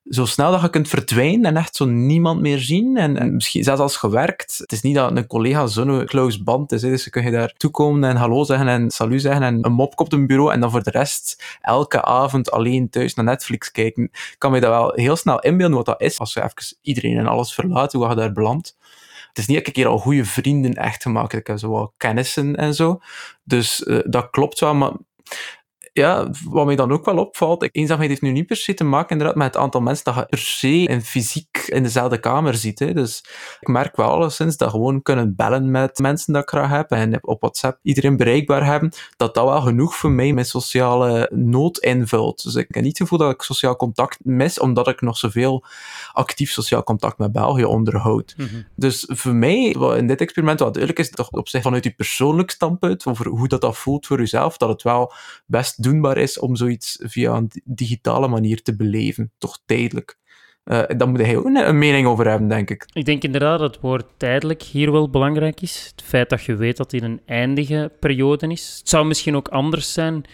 [0.09, 2.97] zo snel dat je kunt verdwijnen en echt zo niemand meer zien.
[2.97, 4.57] En, en misschien zelfs als gewerkt.
[4.57, 6.81] Het is niet dat een collega zo'n close band is.
[6.81, 6.89] Hè.
[6.89, 9.99] Dus je kun je daar toekomen en hallo zeggen en salut zeggen en een mop
[9.99, 10.51] op een bureau.
[10.51, 14.03] En dan voor de rest elke avond alleen thuis naar Netflix kijken.
[14.03, 16.19] Ik kan me dat wel heel snel inbeelden wat dat is.
[16.19, 18.77] Als je even iedereen en alles verlaat, hoe je daar belandt.
[19.27, 21.41] Het is niet dat ik hier al goede vrienden echt gemaakt heb.
[21.41, 22.99] Ik heb zo wat kennissen en zo.
[23.43, 24.91] Dus uh, dat klopt wel, maar
[25.97, 29.09] ja, wat mij dan ook wel opvalt, eenzaamheid heeft nu niet per se te maken
[29.09, 32.79] inderdaad met het aantal mensen dat je per se in fysiek in dezelfde kamer ziet.
[32.79, 32.93] Hè.
[32.93, 33.23] Dus
[33.59, 37.27] ik merk wel alleszins dat gewoon kunnen bellen met mensen dat ik graag heb en
[37.27, 42.43] op WhatsApp iedereen bereikbaar hebben, dat dat wel genoeg voor mij mijn sociale nood invult.
[42.43, 45.65] Dus ik heb niet het gevoel dat ik sociaal contact mis, omdat ik nog zoveel
[46.13, 48.33] actief sociaal contact met België onderhoud.
[48.37, 48.61] Mhm.
[48.75, 52.51] Dus voor mij, in dit experiment wat duidelijk is, toch op zich vanuit je persoonlijk
[52.51, 55.13] standpunt, over hoe dat, dat voelt voor jezelf, dat het wel
[55.45, 60.17] best doenbaar is om zoiets via een digitale manier te beleven, toch tijdelijk.
[60.65, 62.85] Uh, daar moet hij ook een, mening over hebben, denk ik.
[62.93, 65.91] Ik denk inderdaad dat het woord tijdelijk hier wel belangrijk is.
[65.95, 68.75] Het feit dat je weet dat dit een eindige periode is.
[68.79, 70.25] Het zou misschien ook anders zijn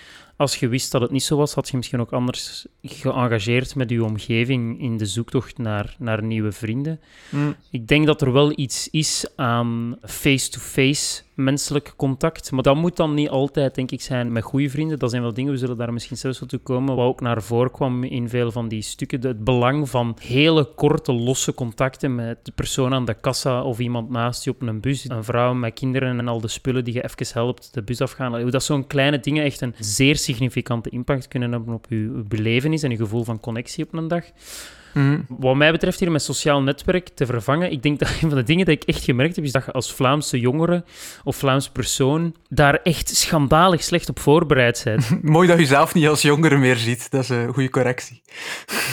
[0.41, 3.89] als je wist dat het niet zo was, had je misschien ook anders geëngageerd met
[3.89, 6.99] je omgeving in de zoektocht naar, naar nieuwe vrienden.
[7.29, 7.55] Mm.
[7.71, 12.51] Ik denk dat er wel iets is aan face-to-face menselijk contact.
[12.51, 14.99] Maar dat moet dan niet altijd, denk ik, zijn met goede vrienden.
[14.99, 16.95] Dat zijn wel dingen, we zullen daar misschien zelfs wel toe komen.
[16.95, 19.21] Wat ook naar voren kwam in veel van die stukken.
[19.21, 24.09] Het belang van hele korte, losse contacten met de persoon aan de kassa of iemand
[24.09, 25.09] naast je op een bus.
[25.09, 28.41] Een vrouw met kinderen en al de spullen die je even helpt de bus afgaan.
[28.41, 32.83] Hoe dat zo'n kleine dingen echt een zeer significante impact kunnen hebben op je belevenis
[32.83, 34.25] en je gevoel van connectie op een dag.
[34.93, 35.19] Mhm.
[35.27, 38.43] Wat mij betreft hier met sociaal netwerk te vervangen, ik denk dat een van de
[38.43, 40.83] dingen die ik echt gemerkt heb, is dat je als Vlaamse jongere
[41.23, 45.23] of Vlaams persoon daar echt schandalig slecht op voorbereid bent.
[45.23, 47.11] Mooi dat je zelf niet als jongere meer ziet.
[47.11, 48.21] Dat is een goede correctie.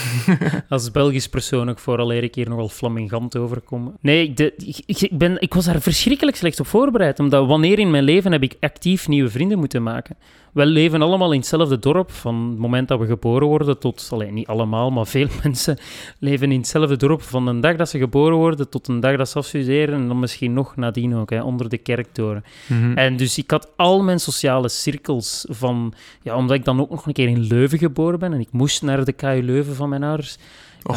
[0.69, 3.95] als Belgisch persoon ook vooral eer ik hier nogal flamingant overkomen.
[4.01, 4.53] Nee, de,
[4.87, 8.43] ik, ben, ik was daar verschrikkelijk slecht op voorbereid, omdat wanneer in mijn leven heb
[8.43, 10.17] ik actief nieuwe vrienden moeten maken?
[10.53, 12.11] We leven allemaal in hetzelfde dorp.
[12.11, 15.79] Van het moment dat we geboren worden tot, alleen niet allemaal, maar veel mensen
[16.19, 17.23] leven in hetzelfde dorp.
[17.23, 19.95] Van de dag dat ze geboren worden tot de dag dat ze afstuderen.
[19.95, 22.45] En dan misschien nog nadien ook, hè, onder de kerktoren.
[22.67, 25.93] Mm En dus ik had al mijn sociale cirkels van...
[26.23, 28.33] Ja, omdat ik dan ook nog een keer in Leuven geboren ben.
[28.33, 30.39] En ik moest naar de KU Leuven van mijn ouders.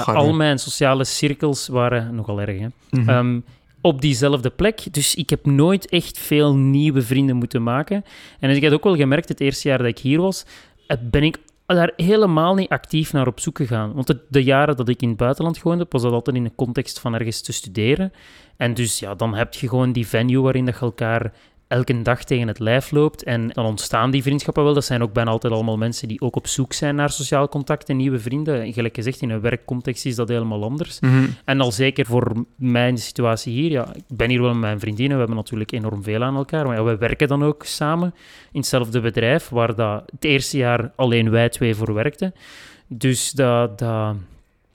[0.06, 2.60] al mijn sociale cirkels waren nogal erg.
[2.60, 2.68] Hè.
[2.90, 3.10] Mhm.
[3.10, 3.40] Ehm,
[3.82, 4.94] op diezelfde plek.
[4.94, 8.04] Dus ik heb nooit echt veel nieuwe vrienden moeten maken.
[8.40, 10.46] En ik heb ook wel gemerkt, het eerste jaar dat ik hier was,
[10.88, 13.94] eh, ben ik daar helemaal niet actief naar op zoek gegaan.
[13.94, 16.56] Want de, jaren dat ik in het buitenland gewoond heb, was dat altijd in de
[16.56, 18.14] context van ergens te studeren.
[18.58, 21.34] En dus ja, dan heb je gewoon die venue waarin dat je elkaar
[21.72, 23.24] elke dag tegen het lijf loopt.
[23.24, 24.74] En dan ontstaan die vriendschappen wel.
[24.74, 27.90] Dat zijn ook bijna altijd allemaal mensen die ook op zoek zijn naar sociaal contact
[27.90, 28.74] en nieuwe vrienden.
[28.74, 31.00] Gelijk gezegd, in een werkcontext is dat helemaal anders.
[31.00, 31.26] Mhm.
[31.46, 33.72] En al zeker voor mijn situatie hier.
[33.72, 35.14] Ja, ik ben hier wel met mijn vriendinnen.
[35.14, 36.66] We hebben natuurlijk enorm veel aan elkaar.
[36.66, 38.14] Maar ja, we werken dan ook samen
[38.52, 42.34] in hetzelfde bedrijf, waar dat het eerste jaar alleen wij twee voor werkten.
[42.88, 44.16] Dus dat, dat,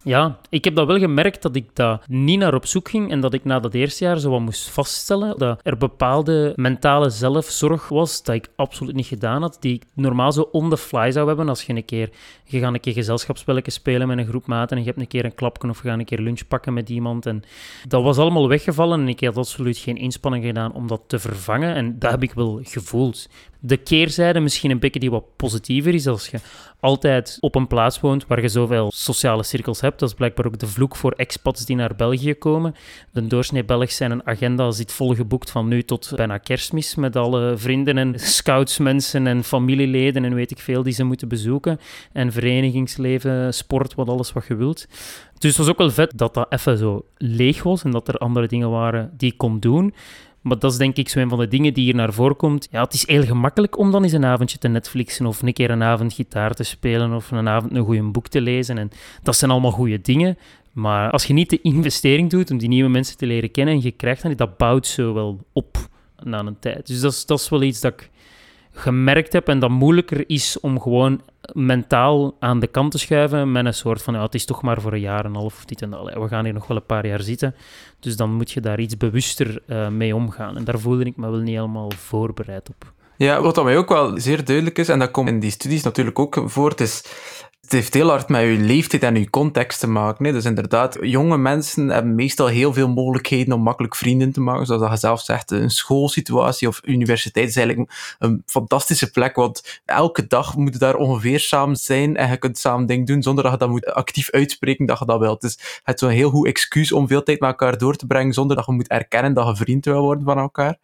[0.07, 3.21] ja, ik heb dat wel gemerkt dat ik daar niet naar op zoek ging en
[3.21, 7.89] dat ik na dat eerste jaar zo wat moest vaststellen dat er bepaalde mentale zelfzorg
[7.89, 11.27] was dat ik absoluut niet gedaan had, die ik normaal zo on the fly zou
[11.27, 12.11] hebben als je een keer,
[12.45, 15.25] je gaat een keer gezelschapsspelletjes spelen met een groep maten en je hebt een keer
[15.25, 17.43] een klapje of je een keer lunch pakken met iemand en
[17.89, 21.75] dat was allemaal weggevallen en ik had absoluut geen inspanning gedaan om dat te vervangen
[21.75, 23.29] en dat heb ik wel gevoeld.
[23.61, 26.39] De keerzijde misschien een beetje die wat positiever is als je
[26.81, 29.99] altijd op een plaats woont waar je zoveel sociale cirkels hebt.
[29.99, 32.75] Dat is blijkbaar ook de vloek voor expats die naar België komen.
[33.13, 37.57] De doorsnee Belg zijn een agenda zit volgeboekt van nu tot bijna kerstmis met alle
[37.57, 41.81] vrienden en scoutsmensen en familieleden en weet ik veel die ze moeten bezoeken.
[42.13, 44.87] En verenigingsleven, sport, wat alles wat je wilt.
[45.39, 48.19] Dus het was ook wel vet dat dat even zo leeg was en dat er
[48.19, 49.95] andere dingen waren die ik kon doen.
[50.47, 52.69] Maar dat is denk ik zo een van de dingen die hier naar voren komt.
[52.71, 55.71] Ja, het is heel gemakkelijk om dan eens een avondje te Netflixen of een keer
[55.71, 58.79] een avond gitaar te spelen of een avond een goed boek te lezen.
[58.79, 58.91] En
[59.23, 60.39] dat zijn allemaal goede dingen.
[60.73, 63.83] Maar als je niet de investering doet om die nieuwe mensen te leren kennen en
[63.83, 65.77] je krijgt dan, dat bouwt zo wel op
[66.23, 66.87] na een tijd.
[66.87, 68.11] Dus dat is, dat is wel iets dat ik
[68.77, 71.21] gemerkt heb en dat moeilijker is om gewoon
[71.53, 74.81] mentaal aan de kant te schuiven met een soort van, ja, het is toch maar
[74.81, 76.15] voor een jaar en half of dit en dat.
[76.15, 77.55] We gaan hier nog wel een paar jaar zitten,
[78.01, 80.57] dus dan moet je daar iets bewuster uh, mee omgaan.
[80.57, 82.95] En daar voelde ik me wel niet helemaal voorbereid op.
[83.17, 85.83] Ja, wat dat mij ook wel zeer duidelijk is, en dat komt in die studies
[85.83, 87.05] natuurlijk ook voort, is
[87.67, 90.25] het heeft heel hard met je leeftijd en je context te maken.
[90.25, 90.33] Hè.
[90.33, 94.67] Dus inderdaad, jonge mensen hebben meestal heel veel mogelijkheden om makkelijk vrienden te maken.
[94.67, 100.27] Zoals je zelf zegt, een schoolsituatie of universiteit is eigenlijk een fantastische plek, want elke
[100.27, 103.53] dag moet je daar ongeveer samen zijn en je kunt samen dingen doen zonder dat
[103.53, 105.41] je dat moet actief uitspreken dat je dat wilt.
[105.41, 108.33] Dus het is zo'n heel goed excuus om veel tijd met elkaar door te brengen
[108.33, 110.79] zonder dat je moet erkennen dat je vriend wil worden van elkaar.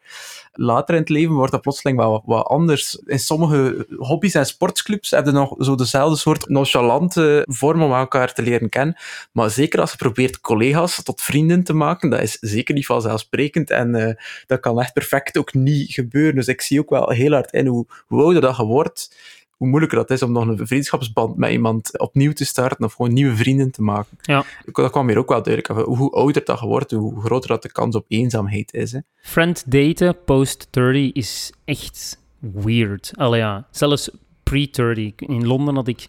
[0.53, 2.95] Later in het leven wordt dat plotseling wel wat, anders.
[3.07, 8.43] In sommige hobby's en sportclubs hebben nog zo dezelfde soort nonchalante vorm om elkaar te
[8.43, 8.97] leren kennen.
[9.33, 13.71] Maar zeker als je probeert collega's tot vrienden te maken, dat is zeker niet vanzelfsprekend.
[13.71, 14.13] En uh,
[14.47, 16.35] dat kan echt perfect ook niet gebeuren.
[16.35, 19.17] Dus ik zie ook wel heel hard in hoe, hoe ouder dat je wordt,
[19.51, 23.13] hoe moeilijker dat is om nog een vriendschapsband met iemand opnieuw te starten of gewoon
[23.13, 24.19] nieuwe vrienden te maken.
[24.23, 24.45] Ja.
[24.73, 25.87] Dat kwam hier ook wel duidelijk.
[25.87, 28.93] Hoe ouder dat je wordt, hoe groter dat de kans op eenzaamheid is.
[28.93, 28.99] Hè.
[29.23, 33.13] Friend daten post-30 is echt weird.
[33.15, 34.11] Allee ja, zelfs
[34.43, 35.15] pre-30.
[35.17, 36.09] In Londen had ik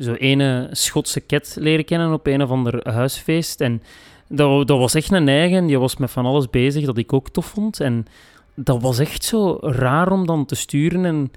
[0.00, 3.60] zo ene Schotse cat leren kennen op een of ander huisfeest.
[3.60, 3.82] En
[4.28, 5.66] dat, dat was echt een eigen.
[5.66, 7.80] Die was met van alles bezig dat ik ook tof vond.
[7.80, 8.06] En
[8.54, 11.30] dat was echt zo raar om dan te sturen en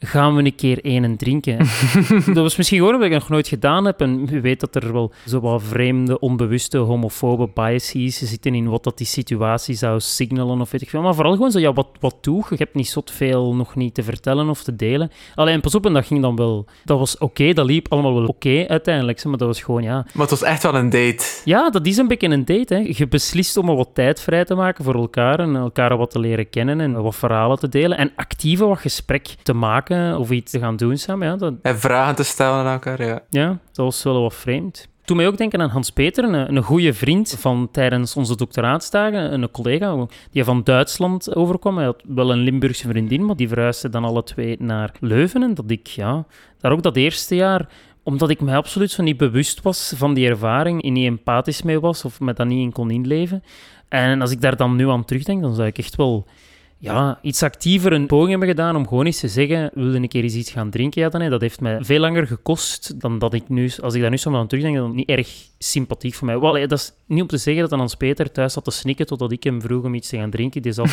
[0.00, 1.58] gaan we een keer één en drinken.
[2.34, 4.00] dat was misschien gewoon omdat ik nog nooit gedaan heb.
[4.00, 8.84] En wie weet dat er wel zo wat vreemde, onbewuste, homofobe biases zitten in wat
[8.84, 11.02] dat die situatie zou signalen of weet ik veel.
[11.02, 12.56] Maar vooral gewoon zo, ja, wat, wat doe je?
[12.58, 15.10] hebt niet zot veel nog niet te vertellen of te delen.
[15.34, 16.66] Alleen pas op, en dat ging dan wel...
[16.84, 19.24] Dat was oké, dat liep allemaal wel oké uiteindelijk.
[19.24, 19.94] Maar dat was gewoon, ja...
[19.94, 21.24] Maar het was echt wel een date.
[21.44, 22.74] Ja, dat is een beetje een date.
[22.74, 22.92] Hè.
[22.96, 26.50] Je beslist om wat tijd vrij te maken voor elkaar en elkaar wat te leren
[26.50, 30.58] kennen en wat verhalen te delen en actieve wat gesprek te maken of iets te
[30.58, 31.26] gaan doen samen.
[31.26, 31.54] Ja, dat...
[31.62, 33.20] En vragen te stellen aan elkaar, ja.
[33.30, 34.88] Ja, dat was wel wat vreemd.
[35.04, 39.32] Toen mij ook denken aan Hans Peter, een, een goede vriend van tijdens onze doctoraatsdagen,
[39.32, 41.76] een collega die van Duitsland overkwam.
[41.76, 45.42] Hij had wel een Limburgse vriendin, maar die verhuisde dan alle twee naar Leuven.
[45.42, 46.26] En dat ik, ja,
[46.58, 47.68] daar ook dat eerste jaar
[48.08, 51.80] omdat ik mij absoluut zo niet bewust was van die ervaring en niet empathisch mee
[51.80, 53.42] was of me dat niet in kon inleven.
[53.88, 56.26] En als ik daar dan nu aan terugdenk, dan zou ik echt wel
[56.80, 60.22] ja, iets actiever een poging hebben gedaan om gewoon eens te zeggen, wilde een keer
[60.22, 61.02] eens iets gaan drinken?
[61.02, 61.30] Ja, dan.
[61.30, 64.34] Dat heeft mij veel langer gekost dan dat ik nu, als ik daar nu zo
[64.34, 66.38] aan terugdenk, dan niet erg sympathiek voor mij.
[66.38, 69.06] Wel, dat is niet om te zeggen dat dan Hans Peter thuis zat te snikken
[69.06, 70.62] totdat ik hem vroeg om iets te gaan drinken.
[70.62, 70.86] Die zal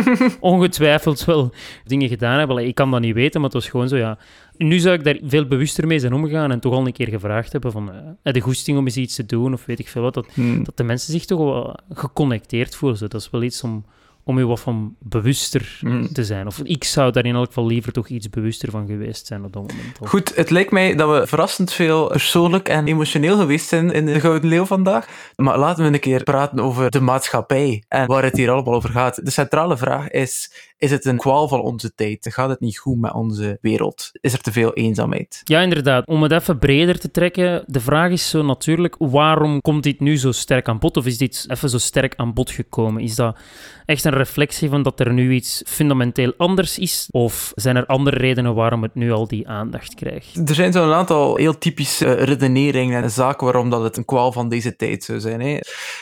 [0.40, 1.52] ongetwijfeld wel
[1.84, 2.66] dingen gedaan hebben.
[2.66, 4.18] Ik kan dat niet weten, maar het was gewoon zo, ja.
[4.56, 7.52] Nu zou ik daar veel bewuster mee zijn omgegaan en toch al een keer gevraagd
[7.52, 7.90] hebben van
[8.22, 10.14] uh, de goesting om eens iets te doen of weet ik veel wat.
[10.14, 10.64] Dat, hmm.
[10.64, 12.98] dat de mensen zich toch wel geconnecteerd voelen.
[12.98, 13.84] Dat is wel iets om
[14.24, 16.12] om je wat van bewuster mm.
[16.12, 16.46] te zijn.
[16.46, 19.52] Of ik zou daar in elk geval liever toch iets bewuster van geweest zijn op
[19.52, 19.98] dat moment.
[20.04, 24.20] Goed, het lijkt mij dat we verrassend veel persoonlijk en emotioneel geweest zijn in de
[24.20, 25.06] Gouden Leeuw vandaag.
[25.36, 28.90] Maar laten we een keer praten over de maatschappij en waar het hier allemaal over
[28.90, 29.24] gaat.
[29.24, 32.26] De centrale vraag is, is het een kwaal van onze tijd?
[32.30, 34.10] Gaat het niet goed met onze wereld?
[34.20, 35.40] Is er te veel eenzaamheid?
[35.44, 36.06] Ja, inderdaad.
[36.06, 40.18] Om het even breder te trekken, de vraag is zo natuurlijk, waarom komt dit nu
[40.18, 40.96] zo sterk aan bod?
[40.96, 43.02] Of is dit even zo sterk aan bod gekomen?
[43.02, 43.38] Is dat
[43.86, 47.08] echt een reflectie van dat er nu iets fundamenteel anders is?
[47.10, 50.48] Of zijn er andere redenen waarom het nu al die aandacht krijgt?
[50.48, 54.48] Er zijn zo'n aantal heel typische redeneringen en zaken waarom dat het een kwaal van
[54.48, 55.40] deze tijd zou zijn.
[55.40, 55.58] Hè.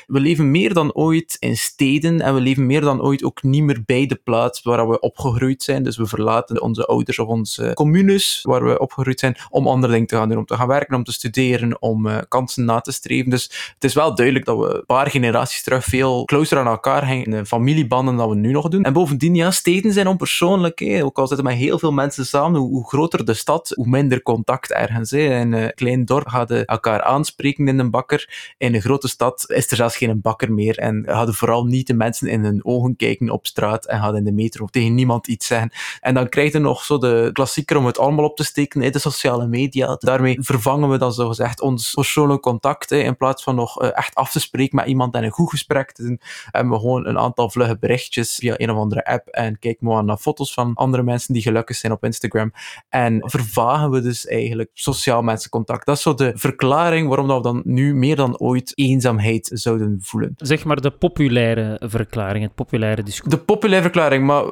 [0.06, 3.62] We leven meer dan ooit in steden en we leven meer dan ooit ook niet
[3.62, 5.82] meer bij de plaats waar we opgegroeid zijn.
[5.82, 10.06] Dus we verlaten onze ouders of onze communes waar we opgegroeid zijn om andere dingen
[10.06, 12.92] te gaan doen, om te gaan werken, om te studeren, om uh, kansen na te
[12.92, 13.30] streven.
[13.30, 17.06] Dus het is wel duidelijk dat we een paar generaties terug veel closer aan elkaar
[17.06, 18.82] hangen, familiebanden dan we nu nog doen.
[18.82, 21.00] En bovendien, ja, steden zijn onpersoonlijk.
[21.02, 24.72] Ook al zitten met heel veel mensen samen, hoe, groter de stad, hoe minder contact
[24.72, 25.10] ergens.
[25.10, 25.18] Hè.
[25.18, 28.54] In een klein dorp hadden elkaar aanspreken in een bakker.
[28.58, 31.94] In een grote stad is er zelfs geen bakker meer en hadden vooral niet de
[31.94, 35.46] mensen in hun ogen kijken op straat en hadden in de metro tegen niemand iets
[35.46, 35.70] zeggen.
[36.00, 38.98] En dan krijg je nog zo de klassieker om het allemaal op te steken, de
[38.98, 39.96] sociale media.
[39.98, 42.90] Daarmee vervangen we dan zogezegd ons persoonlijk contact.
[42.90, 45.92] In plaats van nog eh, echt af te spreken met iemand en een goed gesprek
[45.92, 49.58] te doen, hebben we gewoon een aantal vlugge berichtjes via een of andere app en
[49.58, 52.52] kijken we naar foto's van andere mensen die gelukkig zijn op Instagram.
[52.88, 55.86] En vervagen we dus eigenlijk sociaal mensencontact.
[55.86, 60.32] Dat is zo de verklaring waarom we dan nu meer dan ooit eenzaamheid zouden voelen.
[60.36, 63.34] Zeg maar de populaire verklaring, het populaire discours.
[63.34, 64.44] De populaire verklaring, maar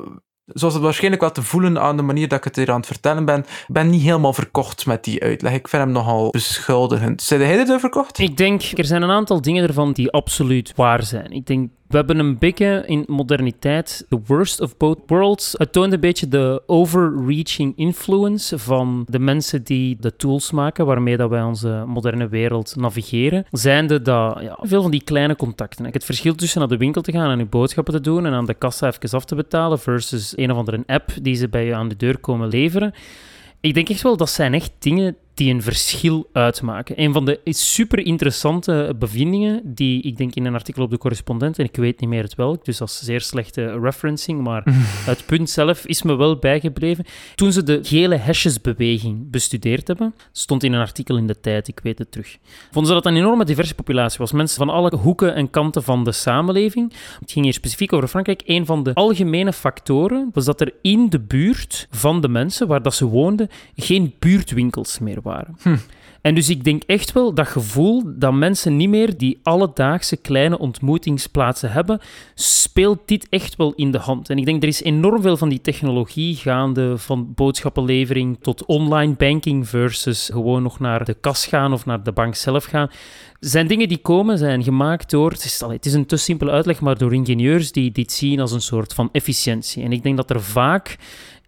[0.46, 2.86] zoals het waarschijnlijk wel te voelen aan de manier dat ik het hier aan het
[2.86, 5.52] vertellen ben, ben niet helemaal verkocht met die uitleg.
[5.52, 7.22] Ik vind hem nogal beschuldigend.
[7.22, 8.18] Zijn jij er verkocht?
[8.18, 11.30] Ik denk, er zijn een aantal dingen ervan die absoluut waar zijn.
[11.32, 15.54] Ik denk We hebben een beetje in moderniteit the worst of both worlds.
[15.58, 21.16] Het toont een beetje de overreaching influence van de mensen die de tools maken waarmee
[21.16, 23.46] dat wij onze moderne wereld navigeren.
[23.50, 25.84] Zijnde dat ja, veel van die kleine contacten.
[25.84, 28.46] Het verschil tussen naar de winkel te gaan en je boodschappen te doen en aan
[28.46, 31.74] de kassa even af te betalen versus een of andere app die ze bij je
[31.74, 32.94] aan de deur komen leveren.
[33.60, 37.02] Ik denk echt wel dat zijn echt dingen die een verschil uitmaken.
[37.02, 41.58] Een van de super interessante bevindingen, die ik denk in een artikel op de correspondent,
[41.58, 44.62] en ik weet niet meer het welk, dus dat is zeer slechte referencing, maar
[45.04, 47.04] het punt zelf is me wel bijgebleven.
[47.34, 51.80] Toen ze de gele hashesbeweging bestudeerd hebben, stond in een artikel in de tijd, ik
[51.82, 52.38] weet het terug,
[52.70, 54.32] vonden ze dat een enorme diverse populatie was.
[54.32, 56.92] Mensen van alle hoeken en kanten van de samenleving.
[57.20, 58.42] Het ging hier specifiek over Frankrijk.
[58.44, 62.82] Een van de algemene factoren was dat er in de buurt van de mensen waar
[62.82, 65.56] dat ze woonden geen buurtwinkels meer waren waren.
[65.62, 65.76] Hm.
[66.20, 70.58] En dus ik denk echt wel dat gevoel dat mensen niet meer die alledaagse kleine
[70.58, 72.00] ontmoetingsplaatsen hebben,
[72.34, 74.30] speelt dit echt wel in de hand.
[74.30, 79.14] En ik denk er is enorm veel van die technologie gaande, van boodschappenlevering tot online
[79.14, 82.90] banking versus gewoon nog naar de kas gaan of naar de bank zelf gaan.
[83.40, 86.80] Zijn dingen die komen, zijn gemaakt door, het is, het is een te simpele uitleg,
[86.80, 89.82] maar door ingenieurs die dit zien als een soort van efficiëntie.
[89.82, 90.96] En ik denk dat er vaak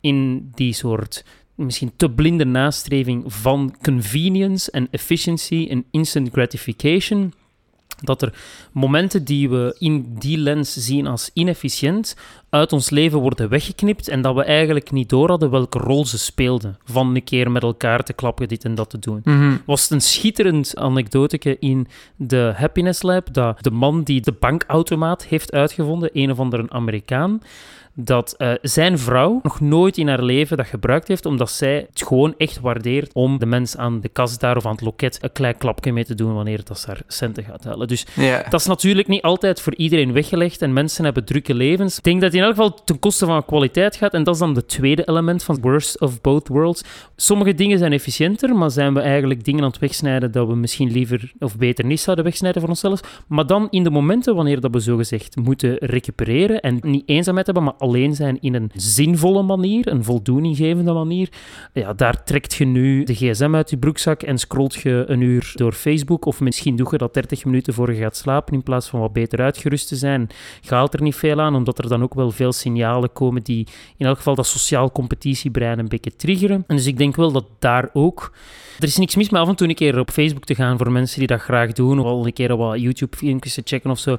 [0.01, 1.25] in die soort
[1.65, 7.33] misschien te blinde nastreving van convenience en efficiency en instant gratification.
[8.03, 8.33] Dat er
[8.73, 12.17] momenten die we in die lens zien als inefficiënt,
[12.51, 16.19] uit ons leven worden weggeknipt en dat we eigenlijk niet door hadden welke rol ze
[16.19, 16.79] speelden.
[16.85, 19.21] Van een keer met elkaar te klappen, dit en dat te doen.
[19.25, 19.57] Mhm.
[19.67, 25.25] Was het een schitterend anekdoteke in de Happiness Lab, dat de man die de bankautomaat
[25.25, 27.41] heeft uitgevonden, een of andere Amerikaan,
[27.95, 32.03] dat uh, zijn vrouw nog nooit in haar leven dat gebruikt heeft, omdat zij het
[32.07, 35.33] gewoon echt waardeert om de mens aan de kas daar of aan het loket een
[35.33, 37.89] klein klapje mee te doen wanneer dat ze haar centen gaat halen.
[37.89, 38.51] Dus Yeah.
[38.51, 41.97] dat is natuurlijk niet altijd voor iedereen weggelegd en mensen hebben drukke levens.
[41.97, 44.41] Ik denk dat het in elk geval ten koste van kwaliteit gaat en dat is
[44.41, 46.83] dan de tweede element van worst of both worlds.
[47.17, 50.91] Sommige dingen zijn efficiënter, maar zijn we eigenlijk dingen aan het wegsnijden dat we misschien
[50.91, 53.23] liever of beter niet zouden wegsnijden voor onszelf.
[53.29, 57.65] Maar dan in de momenten wanneer dat we zogezegd moeten recupereren en niet eenzaamheid hebben,
[57.65, 61.29] maar alleen zijn in een zinvolle manier, een voldoeninggevende manier,
[61.73, 65.53] ja, daar trekt je nu de gsm uit je broekzak en scrolt je een uur
[65.55, 68.89] door Facebook of misschien doe je dat 30 minuten voor je gaat slapen in plaats
[68.89, 70.29] van wat beter uitgerust te zijn.
[70.67, 73.67] Haalt er niet veel aan, omdat er dan ook wel veel signalen komen die
[73.97, 76.65] in elk geval dat sociaal competitiebrein een beetje triggeren.
[76.67, 78.33] En dus ik denk wel dat daar ook...
[78.79, 80.93] Er is niks mis met af en toe een keer op Facebook te gaan voor
[80.93, 84.17] mensen die dat graag doen, of al een keer wat YouTube-filmpjes te checken of zo.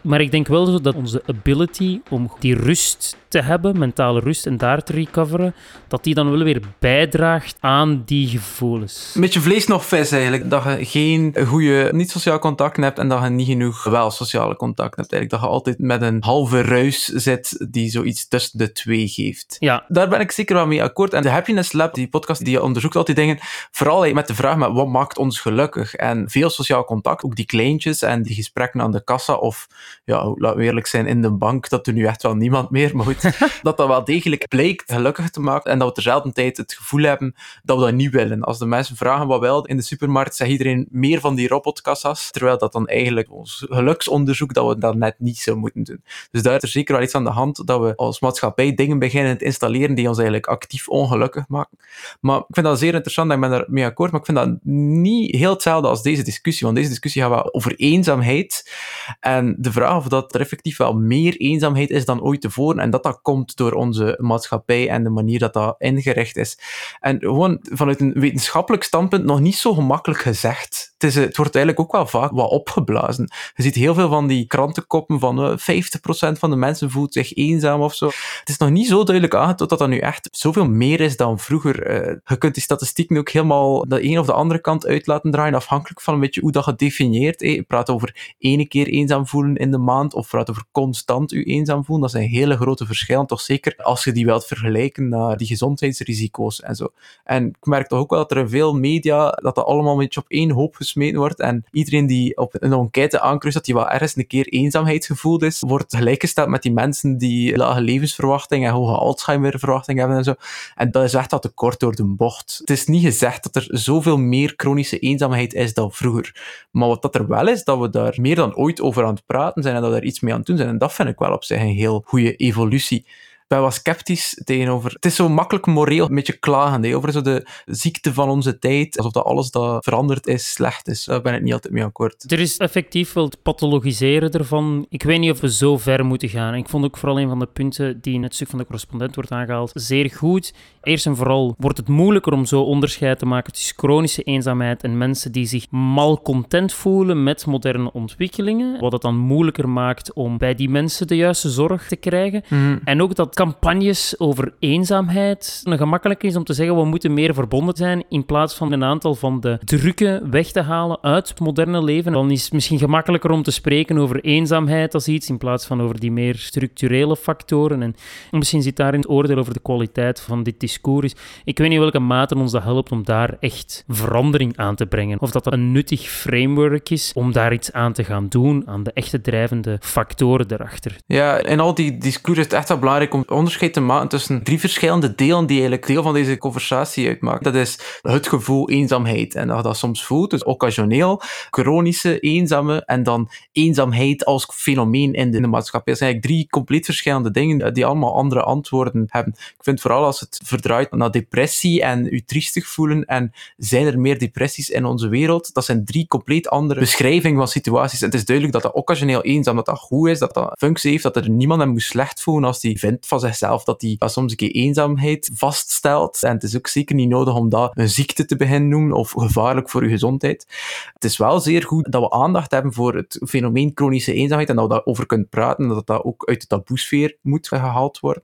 [0.00, 4.46] Maar ik denk wel zo dat onze ability om die rust te hebben, mentale rust,
[4.46, 5.54] en daar te recoveren,
[5.88, 9.12] dat die dan wel weer bijdraagt aan die gevoelens.
[9.14, 10.50] Een beetje vlees nog vis eigenlijk.
[10.50, 15.00] Dat je geen goede niet-sociaal contacten hebt en dat je niet genoeg wel sociale contacten
[15.00, 15.12] hebt.
[15.12, 15.42] Eigenlijk.
[15.42, 19.56] Dat je altijd met een halve ruis zit die zoiets tussen de twee geeft.
[19.58, 21.12] Ja, Daar ben ik zeker wel mee akkoord.
[21.12, 23.38] En de Happiness Lab, die podcast die je onderzoekt, altijd dingen,
[23.70, 25.94] vooral met de vraag met wat maakt ons gelukkig?
[25.94, 29.66] En veel sociaal contact, ook die kleintjes en die gesprekken aan de kassa of,
[30.04, 32.92] ja, laten we eerlijk zijn, in de bank, dat doet nu echt wel niemand meer,
[32.96, 33.22] goed,
[33.62, 37.02] dat dat wel degelijk blijkt gelukkig te maken en dat we terzelfde tijd het gevoel
[37.02, 38.42] hebben dat we dat niet willen.
[38.42, 42.30] Als de mensen vragen wat wel in de supermarkt, zegt iedereen meer van die robotkassa's,
[42.30, 46.02] terwijl dat dan eigenlijk ons geluksonderzoek dat we dat net niet zo moeten doen.
[46.30, 48.98] Dus daar is er zeker wel iets aan de hand dat we als maatschappij dingen
[48.98, 51.78] beginnen te installeren die ons eigenlijk actief ongelukkig maken.
[52.20, 54.64] Maar ik vind dat zeer interessant en ik ben daarmee akkoord, maar ik vind dat
[54.64, 58.72] niet heel hetzelfde als deze discussie, want deze discussie gaat wel over eenzaamheid
[59.20, 63.02] en de of dat er effectief wel meer eenzaamheid is dan ooit tevoren en dat
[63.02, 66.58] dat komt door onze maatschappij en de manier dat dat ingericht is.
[67.00, 70.94] En gewoon vanuit een wetenschappelijk standpunt nog niet zo gemakkelijk gezegd.
[70.98, 73.30] Het, is, het wordt eigenlijk ook wel vaak wat opgeblazen.
[73.54, 77.34] Je ziet heel veel van die krantenkoppen van uh, 50% van de mensen voelt zich
[77.34, 78.06] eenzaam of zo.
[78.40, 81.38] Het is nog niet zo duidelijk aangetoond dat dat nu echt zoveel meer is dan
[81.38, 81.90] vroeger.
[81.90, 85.30] Uh, je kunt die statistieken ook helemaal de een of de andere kant uit laten
[85.30, 87.40] draaien, afhankelijk van een beetje hoe dat je definieert.
[87.40, 91.44] Je praat over ene keer eenzaam voelen in de maand, of praat over constant je
[91.44, 92.02] eenzaam voelen.
[92.02, 96.60] Dat zijn hele grote verschillen, toch zeker als je die wilt vergelijken naar die gezondheidsrisico's
[96.60, 96.88] en zo.
[97.24, 99.98] En ik merk toch ook wel dat er in veel media, dat dat allemaal een
[99.98, 101.40] beetje op één hoop gesmeten wordt.
[101.40, 105.60] En iedereen die op een enquête aankruist dat hij wel ergens een keer eenzaamheidsgevoeld is,
[105.60, 110.34] wordt gelijkgesteld met die mensen die lage levensverwachting en hoge Alzheimerverwachting hebben en zo.
[110.74, 112.56] En dat is echt te kort door de bocht.
[112.58, 116.66] Het is niet gezegd dat er zoveel meer chronische eenzaamheid is dan vroeger.
[116.70, 119.26] Maar wat dat er wel is, dat we daar meer dan ooit over aan het
[119.26, 120.68] praten zijn en dat we daar iets mee aan het doen zijn.
[120.68, 123.06] En dat vind ik wel op zich een heel goede evolutie.
[123.48, 124.92] Ben wel sceptisch tegenover...
[124.92, 128.58] Het is zo makkelijk moreel een beetje klagen hè, over zo de ziekte van onze
[128.58, 131.04] tijd, alsof dat alles dat veranderd is slecht is.
[131.04, 132.32] Daar ben ik niet altijd mee akkoord.
[132.32, 134.86] Er is effectief wel het pathologiseren ervan.
[134.88, 136.54] Ik weet niet of we zo ver moeten gaan.
[136.54, 139.14] Ik vond ook vooral een van de punten die in het stuk van de correspondent
[139.14, 140.54] wordt aangehaald zeer goed.
[140.82, 144.98] Eerst en vooral wordt het moeilijker om zo onderscheid te maken tussen chronische eenzaamheid en
[144.98, 148.80] mensen die zich malcontent voelen met moderne ontwikkelingen.
[148.80, 152.42] Wat het dan moeilijker maakt om bij die mensen de juiste zorg te krijgen.
[152.48, 152.78] Mhm.
[152.84, 157.34] En ook dat campagnes over eenzaamheid een gemakkelijk is om te zeggen we moeten meer
[157.34, 161.40] verbonden zijn in plaats van een aantal van de drukken weg te halen uit het
[161.40, 162.12] moderne leven.
[162.12, 165.82] Dan is het misschien gemakkelijker om te spreken over eenzaamheid als iets in plaats van
[165.82, 167.82] over die meer structurele factoren.
[167.82, 167.94] En
[168.30, 171.14] misschien zit daarin het oordeel over de kwaliteit van dit discours.
[171.44, 175.20] Ik weet niet welke mate ons dat helpt om daar echt verandering aan te brengen.
[175.20, 178.82] Of dat dat een nuttig framework is om daar iets aan te gaan doen, aan
[178.82, 180.96] de echte drijvende factoren erachter.
[181.06, 184.60] Ja, in al die discours is echt wel belangrijk om onderscheid te maken tussen drie
[184.60, 187.42] verschillende delen die eigenlijk deel van deze conversatie uitmaken.
[187.42, 192.84] Dat is het gevoel eenzaamheid en dat je dat soms voelt, dus occasioneel, chronische eenzame
[192.84, 195.92] en dan eenzaamheid als fenomeen in de maatschappij.
[195.92, 199.32] Dat zijn eigenlijk drie compleet verschillende dingen die allemaal andere antwoorden hebben.
[199.32, 204.00] Ik vind vooral als het verdraait naar depressie en u triestig voelen en zijn er
[204.00, 208.00] meer depressies in onze wereld, dat zijn drie compleet andere beschrijvingen van situaties.
[208.00, 211.02] Het is duidelijk dat dat occasioneel eenzaam, dat dat goed is, dat dat functie heeft,
[211.02, 214.30] dat er niemand hem moet slecht voelen als hij vindt van zichzelf dat dat soms
[214.30, 216.22] een keer eenzaamheid vaststelt.
[216.22, 219.10] En het is ook zeker niet nodig om dat een ziekte te beginnen noemen of
[219.10, 220.46] gevaarlijk voor je gezondheid.
[220.92, 224.56] Het is wel zeer goed dat we aandacht hebben voor het fenomeen chronische eenzaamheid en
[224.56, 228.22] dat we daarover kunnen praten en dat dat ook uit de taboesfeer moet gehaald worden.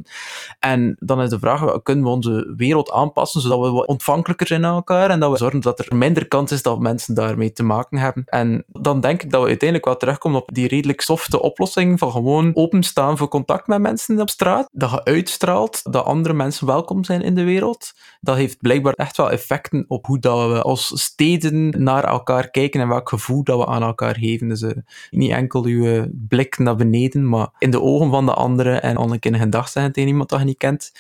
[0.58, 4.74] En dan is de vraag, kunnen we onze wereld aanpassen zodat we ontvankelijker zijn naar
[4.74, 7.98] elkaar en dat we zorgen dat er minder kans is dat mensen daarmee te maken
[7.98, 8.22] hebben.
[8.26, 12.10] En dan denk ik dat we uiteindelijk wel terugkomen op die redelijk softe oplossing van
[12.10, 14.68] gewoon openstaan voor contact met mensen op straat.
[14.84, 17.92] Dat je uitstraalt dat andere mensen welkom zijn in de wereld.
[18.20, 22.80] Dat heeft blijkbaar echt wel effecten op hoe dat we als steden naar elkaar kijken
[22.80, 24.48] en welk gevoel dat we aan elkaar geven.
[24.48, 24.70] Dus eh,
[25.10, 29.12] niet enkel uw blik naar beneden, maar in de ogen van de anderen en al
[29.12, 30.92] een keer een zeggen tegen iemand dat je niet kent.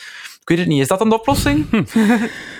[0.44, 1.66] Ik weet het niet, is dat een oplossing?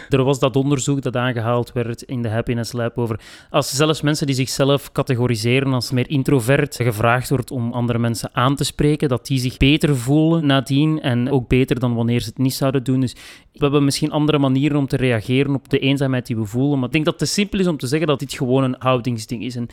[0.09, 3.21] Er was dat onderzoek dat aangehaald werd in de Happiness Lab over
[3.51, 8.57] als zelfs mensen die zichzelf categoriseren als meer introvert gevraagd wordt om andere mensen aan
[8.57, 12.39] te spreken, dat die zich beter voelen nadien en ook beter dan wanneer ze het
[12.39, 13.01] niet zouden doen.
[13.01, 13.13] Dus
[13.53, 16.87] we hebben misschien andere manieren om te reageren op de eenzaamheid die we voelen, maar
[16.87, 19.45] ik denk dat het te simpel is om te zeggen dat dit gewoon een houdingsding
[19.45, 19.57] is.
[19.57, 19.69] En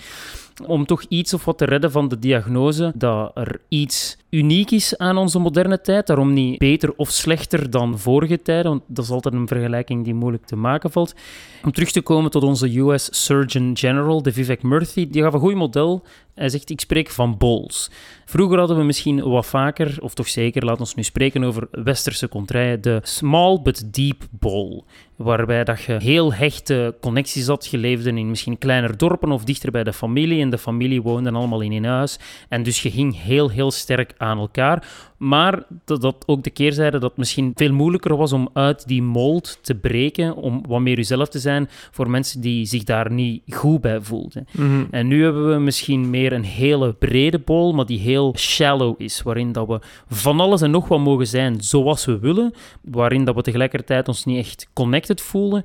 [0.66, 4.98] om toch iets of wat te redden van de diagnose dat er iets uniek is
[4.98, 9.12] aan onze moderne tijd, daarom niet beter of slechter dan vorige tijden, want dat is
[9.12, 11.16] altijd een vergelijking die moeilijk te maken valt.
[11.64, 15.40] Om terug te komen tot onze US Surgeon General, de Vivek Murthy, die gaf een
[15.40, 16.04] goed model.
[16.36, 17.92] Hij zegt, ik spreek van bols.
[18.26, 22.28] Vroeger hadden we misschien wat vaker, of toch zeker, laat ons nu spreken over westerse
[22.28, 24.84] contraien, de small but deep bowl.
[25.16, 27.68] Waarbij dat je heel hechte connecties had.
[27.68, 30.42] Je leefde in misschien kleiner dorpen of dichter bij de familie.
[30.42, 32.20] En de familie woonde allemaal in een huis.
[32.50, 34.88] En dus je ging heel, heel sterk aan elkaar.
[35.22, 39.02] Maar dat, dat ook de keerzijde dat het misschien veel moeilijker was om uit die
[39.02, 40.36] mold te breken.
[40.36, 44.48] Om wat meer jezelf te zijn voor mensen die zich daar niet goed bij voelden.
[44.52, 44.84] Mhm.
[44.92, 49.22] En nu hebben we misschien meer een hele brede bol, maar die heel shallow is.
[49.22, 52.54] Waarin dat we van alles en nog wat mogen zijn zoals we willen.
[52.82, 55.64] Waarin dat we tegelijkertijd ons niet echt connected voelen.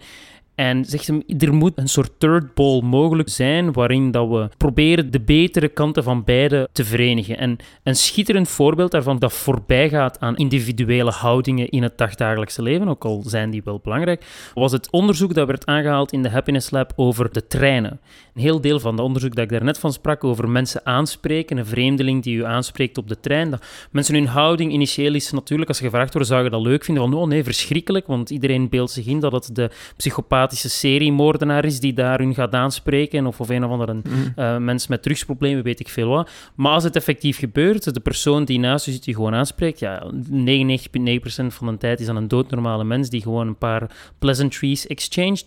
[0.56, 5.10] En zegt hem, er moet een soort third pole mogelijk zijn waarin dat we proberen
[5.10, 7.38] de betere kanten van beide te verenigen.
[7.38, 12.88] En een schitterend voorbeeld daarvan dat voorbij gaat aan individuele houdingen in het dagdagelijkse leven,
[12.88, 16.70] ook al zijn die wel belangrijk, was het onderzoek dat werd aangehaald in de Happiness
[16.70, 18.00] Lab over de treinen.
[18.34, 21.66] Een heel deel van het onderzoek dat ik daarnet van sprak over mensen aanspreken, een
[21.66, 25.80] vreemdeling die u aanspreekt op de trein, dat mensen hun houding initieel is natuurlijk, als
[25.80, 27.02] gevraagd worden, zou je dat leuk vinden?
[27.02, 31.80] Van, oh nee, verschrikkelijk, want iedereen beeldt zich in dat het de psychopaat seriemoordenaar is
[31.80, 33.96] die daar hun gaat aanspreken, of, of een of andere
[34.36, 36.30] eh, mens met drugsproblemen, weet ik veel wat.
[36.54, 40.10] Maar als het effectief gebeurt, de persoon die naast u zit die gewoon aanspreekt, ja,
[40.12, 45.46] 99,9% van de tijd is dan een doodnormale mens die gewoon een paar pleasantries exchanged.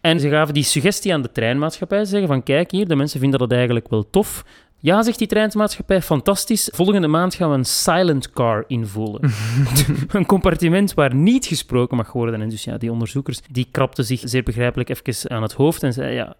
[0.00, 3.20] En ze gaven die suggestie aan de treinmaatschappij, ze zeggen van kijk hier, de mensen
[3.20, 4.44] vinden dat eigenlijk wel tof.
[4.78, 6.70] Ja, zegt die treinmaatschappij, fantastisch.
[6.74, 9.30] Volgende maand gaan we een silent car invoeren.
[10.08, 12.40] een compartiment waar niet gesproken mag worden.
[12.40, 15.92] En dus ja, die onderzoekers die krapten zich zeer begrijpelijk even aan het hoofd en
[15.92, 16.34] zeiden, ja,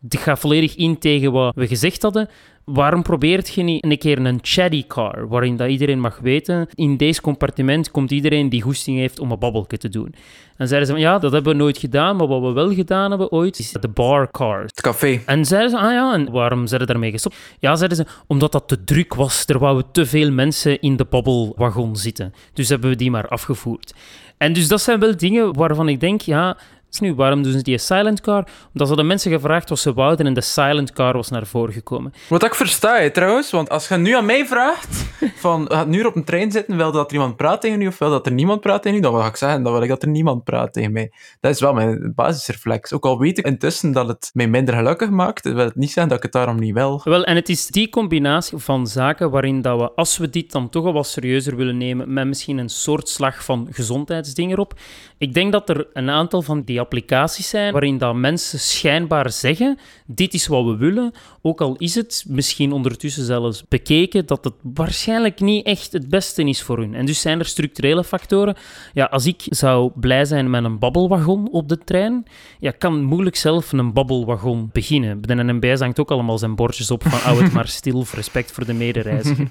[0.00, 2.28] dit gaat volledig in tegen wat we gezegd hadden.
[2.64, 6.96] Waarom probeert je niet een keer een chatty car, waarin dat iedereen mag weten, in
[6.96, 10.14] deze compartiment komt iedereen die goesting heeft om een babbelke te doen.
[10.56, 13.32] En zeiden ze ja, dat hebben we nooit gedaan, maar wat we wel gedaan hebben
[13.32, 14.70] ooit, is de bar cars.
[14.70, 15.20] Het café.
[15.26, 17.36] En zeiden ze, ah ja, en waarom zijn ze daarmee gestopt?
[17.58, 19.44] Ja, zeiden ze, omdat dat te druk was.
[19.46, 22.34] Er wouden te veel mensen in de babbelwagon zitten.
[22.52, 23.94] Dus hebben we die maar afgevoerd.
[24.36, 26.56] En dus dat zijn wel dingen waarvan ik denk, ja,
[27.00, 28.46] nu, waarom doen ze die silent car?
[28.72, 31.72] Omdat ze de mensen gevraagd wat ze wouden en de silent car was naar voren
[31.72, 32.12] gekomen.
[32.28, 35.04] Wat ik versta, hè, trouwens, want als je nu aan mij vraagt
[35.36, 37.98] van, gaat nu op een trein zitten, wil dat er iemand praat tegen u of
[37.98, 40.02] wil dat er niemand praat tegen u, dan wil ik zeggen, dan wil ik dat
[40.02, 41.12] er niemand praat tegen mij.
[41.40, 42.92] Dat is wel mijn basisreflex.
[42.92, 46.08] Ook al weet ik intussen dat het mij minder gelukkig maakt, wil het niet zeggen
[46.08, 47.00] dat ik het daarom niet wil.
[47.04, 50.68] Wel, en het is die combinatie van zaken waarin dat we, als we dit dan
[50.68, 54.74] toch al wat serieuzer willen nemen, met misschien een soort slag van gezondheidsdingen erop,
[55.22, 59.78] ik denk dat er een aantal van die applicaties zijn waarin dat mensen schijnbaar zeggen:
[60.06, 61.12] dit is wat we willen.
[61.44, 66.42] Ook al is het misschien ondertussen zelfs bekeken dat het waarschijnlijk niet echt het beste
[66.42, 66.94] is voor hun.
[66.94, 68.56] En dus zijn er structurele factoren.
[68.92, 72.24] Ja, als ik zou blij zijn met een babbelwagon op de trein,
[72.58, 75.20] ja, kan moeilijk zelf een babbelwagon beginnen.
[75.20, 78.52] De NNB hangt ook allemaal zijn bordjes op van hou het maar stil of respect
[78.52, 79.48] voor de medereiziger.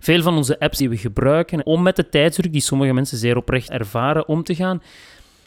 [0.00, 3.36] Veel van onze apps die we gebruiken om met de tijdsdruk die sommige mensen zeer
[3.36, 4.82] oprecht ervaren om te gaan,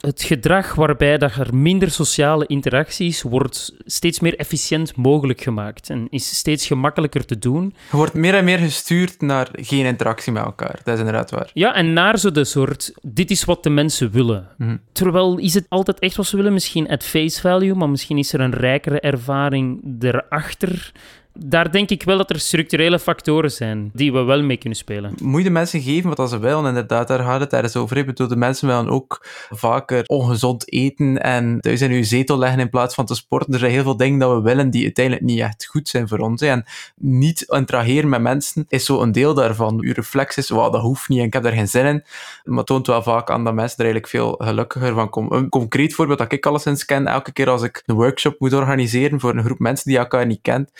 [0.05, 6.07] het gedrag waarbij dat er minder sociale interacties wordt steeds meer efficiënt mogelijk gemaakt en
[6.09, 7.73] is steeds gemakkelijker te doen.
[7.91, 10.79] Je wordt meer en meer gestuurd naar geen interactie met elkaar.
[10.83, 11.49] Dat is inderdaad waar.
[11.53, 14.47] Ja, en naar zo de soort, dit is wat de mensen willen.
[14.57, 14.77] Mhm.
[14.91, 18.33] Terwijl is het altijd echt wat ze willen, misschien at face value, maar misschien is
[18.33, 20.91] er een rijkere ervaring erachter
[21.34, 25.13] daar denk ik wel dat er structurele factoren zijn die we wel mee kunnen spelen.
[25.21, 27.97] Moet je mensen geven wat ze willen, inderdaad, daar gaat het tijdens over.
[27.97, 32.59] Ik bedoel, de mensen willen ook vaker ongezond eten en thuis in uw zetel leggen
[32.59, 33.53] in plaats van te sporten.
[33.53, 36.19] Er zijn heel veel dingen dat we willen die uiteindelijk niet echt goed zijn voor
[36.19, 36.41] ons.
[36.41, 36.65] En
[36.95, 39.81] niet interageren met mensen is zo een deel daarvan.
[39.81, 42.03] Uw reflex is, "Wauw, dat hoeft niet en ik heb daar geen zin in.
[42.43, 45.38] Maar toont wel vaak aan dat mensen er eigenlijk veel gelukkiger van komen.
[45.38, 49.19] Een concreet voorbeeld dat ik alleszins ken, elke keer als ik een workshop moet organiseren
[49.19, 50.71] voor een groep mensen die elkaar niet kent,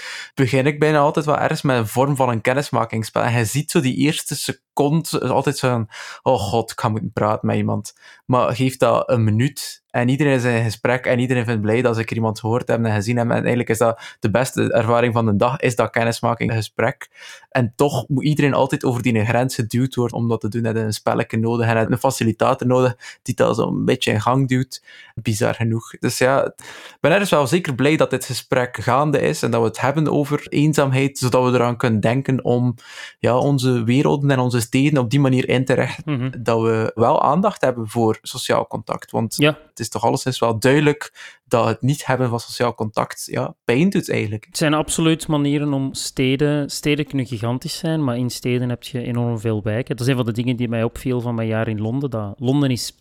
[0.44, 3.22] begin ik bijna altijd wel ergens met een vorm van een kennismakingsspel.
[3.22, 5.90] En je ziet zo die eerste seconde altijd zo van,
[6.22, 7.94] oh god, ik ga moeten praten met iemand.
[8.26, 11.96] Maar geef dat een minuut en iedereen is in gesprek en iedereen vindt blij dat
[11.96, 13.36] ze er iemand gehoord hebben en gezien hebben.
[13.36, 17.10] En eigenlijk is dat de beste ervaring van de dag, is dat kennismaking, gesprek.
[17.50, 20.66] En toch moet iedereen altijd over die grens geduwd worden om dat te doen.
[20.66, 24.48] Heeft een spelletje nodig en een facilitator nodig die dat zo een beetje in gang
[24.48, 24.84] duwt.
[25.16, 25.90] Bizar genoeg.
[26.00, 29.62] Dus ja, ik ben ergens wel zeker blij dat dit gesprek gaande is en dat
[29.62, 32.76] we het hebben over eenzaamheid, zodat we eraan kunnen denken om
[33.20, 36.04] ja, onze werelden en onze steden op die manier in te richten.
[36.20, 36.30] Mhm.
[36.44, 39.12] Dat we wel aandacht hebben voor sociaal contact.
[39.12, 39.58] Want Ja.
[39.70, 41.14] het is toch alleszins wel duidelijk
[41.48, 44.46] dat het niet hebben van sociaal contact ja, pijn doet eigenlijk.
[44.46, 46.70] Het zijn absoluut manieren om steden...
[46.70, 49.96] Steden kunnen gigantisch zijn, maar in steden heb je enorm veel wijken.
[49.96, 52.10] Dat is een van de dingen die mij opviel van mijn jaar in Londen.
[52.10, 52.94] Dat Londen is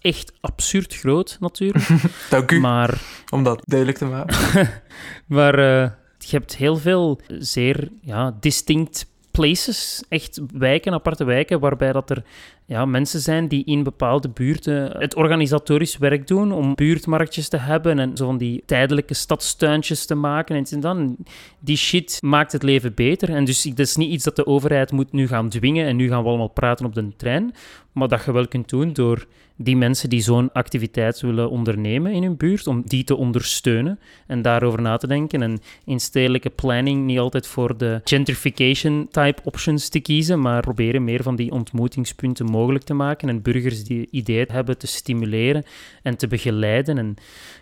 [0.00, 1.88] echt absurd groot, natuurlijk.
[2.30, 3.00] Dank u, maar
[3.30, 4.68] om dat duidelijk te maken.
[5.26, 11.92] Maar eh, je hebt heel veel zeer ja, distinct places, echt wijken, aparte wijken, waarbij
[11.92, 12.22] dat er
[12.70, 17.98] ja, mensen zijn die in bepaalde buurten het organisatorisch werk doen om buurtmarktjes te hebben
[17.98, 20.64] en zo van die tijdelijke stadstuintjes te maken.
[20.70, 21.16] En dan,
[21.58, 23.30] die shit maakt het leven beter.
[23.30, 26.08] En dus dat is niet iets dat de overheid moet nu gaan dwingen en nu
[26.08, 27.54] gaan we allemaal praten op de trein,
[27.92, 29.26] maar dat je wel kunt doen door
[29.62, 34.42] die mensen die zo'n activiteit willen ondernemen in hun buurt, om die te ondersteunen en
[34.42, 35.42] daarover na te denken.
[35.42, 41.22] En in stedelijke planning niet altijd voor de gentrification-type options te kiezen, maar proberen meer
[41.22, 45.64] van die ontmoetingspunten mogelijk te maken en burgers die ideeën hebben te stimuleren
[46.02, 46.98] en te begeleiden.
[46.98, 47.14] En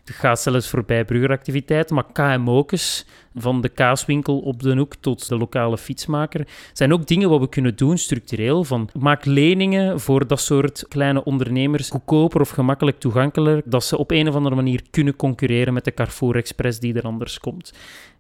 [0.05, 5.37] het gaat zelfs voorbij burgeractiviteiten, maar KMO's, van de kaaswinkel op de hoek tot de
[5.37, 8.65] lokale fietsmaker, zijn ook dingen wat we kunnen doen structureel.
[8.65, 14.11] Van maak leningen voor dat soort kleine ondernemers goedkoper of gemakkelijk toegankelijker, dat ze op
[14.11, 17.73] een of andere manier kunnen concurreren met de Carrefour Express die er anders komt.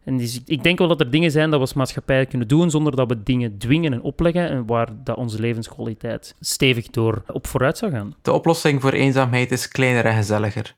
[0.04, 2.70] En dus ik denk wel dat er dingen zijn dat we als maatschappij kunnen doen
[2.70, 7.46] zonder dat we dingen dwingen en opleggen en waar dat onze levenskwaliteit stevig door op
[7.46, 8.14] vooruit zou gaan.
[8.22, 10.76] De oplossing voor eenzaamheid is kleiner en gezelliger.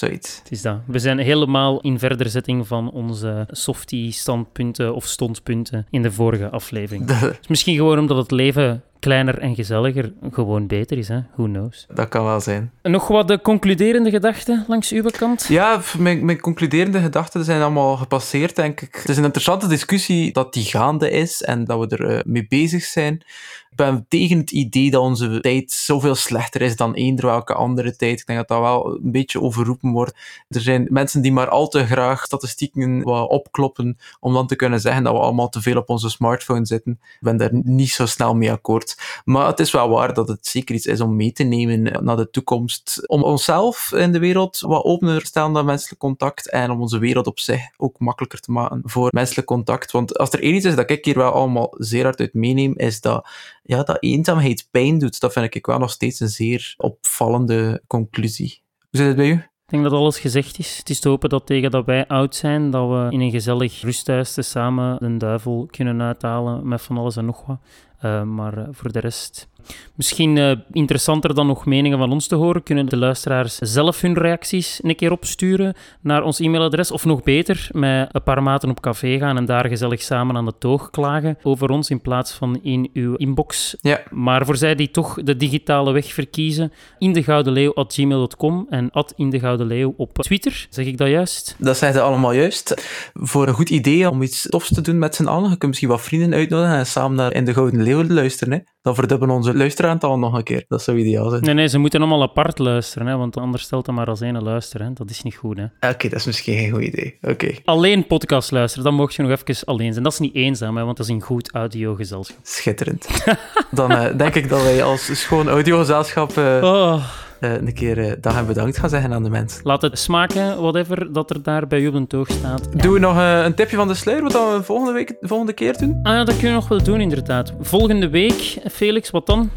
[0.00, 0.38] Zoiets.
[0.38, 0.78] Het is dat.
[0.86, 7.04] We zijn helemaal in verderzetting van onze softie-standpunten of stondpunten in de vorige aflevering.
[7.20, 11.20] Dus misschien gewoon omdat het leven kleiner en gezelliger gewoon beter is, hè?
[11.36, 11.86] Who knows?
[11.94, 12.70] dat kan wel zijn.
[12.82, 15.46] Nog wat de concluderende gedachten langs uw kant?
[15.48, 18.94] Ja, mijn, mijn concluderende gedachten zijn allemaal gepasseerd, denk ik.
[18.94, 22.46] Het is een interessante discussie dat die gaande is en dat we er eh, mee
[22.48, 23.24] bezig zijn.
[23.70, 27.96] Ik ben tegen het idee dat onze tijd zoveel slechter is dan eender welke andere
[27.96, 28.20] tijd.
[28.20, 30.18] Ik denk dat dat wel een beetje overroepen wordt.
[30.48, 34.80] Er zijn mensen die maar al te graag statistieken wat opkloppen om dan te kunnen
[34.80, 36.92] zeggen dat we allemaal te veel op onze smartphone zitten.
[37.02, 39.20] Ik ben daar niet zo snel mee akkoord.
[39.24, 42.16] Maar het is wel waar dat het zeker iets is om mee te nemen naar
[42.16, 43.08] de toekomst.
[43.08, 46.98] Om onszelf in de wereld wat opener te stellen dan menselijk contact en om onze
[46.98, 49.90] wereld op zich ook makkelijker te maken voor menselijk contact.
[49.90, 52.74] Want als er één iets is dat ik hier wel allemaal zeer hard uit meeneem,
[52.76, 53.28] is dat,
[53.70, 55.20] ja, dat eenzaamheid pijn doet.
[55.20, 58.62] Dat vind ik wel nog steeds een zeer opvallende conclusie.
[58.78, 59.32] Hoe zit het bij u?
[59.32, 60.76] Ik denk dat alles gezegd is.
[60.76, 63.80] Het is te hopen dat tegen dat wij oud zijn, dat we in een gezellig
[63.80, 67.60] rusthuis samen de duivel kunnen uithalen met van alles en nog wat.
[68.04, 69.48] Uh, maar uh, voor de rest
[69.94, 74.14] Misschien uh, interessanter dan nog meningen van ons te horen, kunnen de luisteraars zelf hun
[74.14, 76.90] reacties een keer opsturen naar ons e-mailadres.
[76.90, 80.44] Of nog beter, met een paar maten op café gaan en daar gezellig samen aan
[80.44, 83.76] de toog klagen over ons in plaats van in uw inbox.
[83.80, 84.00] Ja.
[84.10, 90.66] Maar voor zij die toch de digitale weg verkiezen, indegoudenleeuw.gmail.com en indegoudenleeuw op Twitter.
[90.70, 91.54] Zeg ik dat juist?
[91.58, 92.74] Dat zijn ze allemaal juist.
[93.14, 95.50] Voor een goed idee om iets tofs te doen met z'n allen.
[95.50, 98.52] Je kunt misschien wat vrienden uitnodigen en samen naar In de Gouden Leeuw luisteren.
[98.52, 98.58] Hè?
[98.82, 100.64] Dan verdubbelen onze luisteraantal nog een keer.
[100.68, 101.42] Dat zou ideaal zijn.
[101.42, 104.40] Nee, nee, ze moeten allemaal apart luisteren, hè, want anders stelt dat maar als ene
[104.40, 104.94] luisteren.
[104.94, 105.56] Dat is niet goed.
[105.56, 105.64] hè.
[105.90, 107.18] Oké, dat is misschien geen goed idee.
[107.20, 107.54] Oké.
[107.64, 110.04] Alleen podcast luisteren, dan mocht je nog even alleen zijn.
[110.04, 112.38] Dat is niet eenzaam, hè, want dat is een goed audiogezelschap.
[112.42, 113.24] Schitterend.
[113.70, 116.36] dan uh, denk ik dat wij als schoon audiogezelschap...
[116.36, 116.58] Uh...
[116.70, 119.60] Oh uh, een keer uh, dag en bedankt gaan zeggen aan de mensen.
[119.64, 122.82] Laat het smaken, whatever, dat er daar bij u op toog staat.
[122.82, 125.78] Doen we nog uh, een tipje van de sluier, wat we volgende, week, volgende keer
[125.78, 126.00] doen?
[126.02, 127.52] Ah ja, dat kun je nog wel doen, inderdaad.
[127.60, 129.50] Volgende week, Felix, wat dan?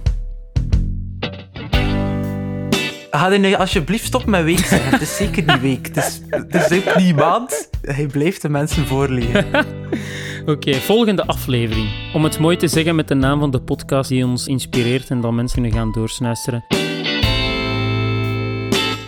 [3.11, 4.91] Ga je alsjeblieft stop met week zeggen.
[4.91, 5.87] Het is zeker niet week.
[5.87, 7.69] Het is, het is ook niet maand.
[7.81, 9.45] Hij blijft de mensen voorliggen.
[10.41, 11.89] Oké, okay, volgende aflevering.
[12.13, 15.21] Om het mooi te zeggen met de naam van de podcast die ons inspireert en
[15.21, 16.65] dan mensen gaan doorsnuisteren.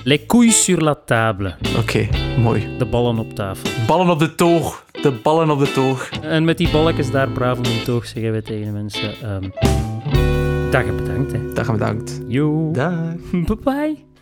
[0.07, 1.55] Les couilles sur la table.
[1.77, 2.77] Oké, okay, mooi.
[2.77, 3.69] De ballen op tafel.
[3.87, 4.85] Ballen op de toog.
[5.01, 6.09] De ballen op de toog.
[6.21, 9.33] En met die balletjes daar braaf op de toog zeggen we tegen de mensen...
[9.33, 9.51] Um,
[10.71, 11.31] dag en bedankt.
[11.31, 11.53] Hè.
[11.53, 12.21] Dag en bedankt.
[12.27, 12.71] Yo.
[12.71, 13.15] Dag.
[13.31, 14.14] Bye bye.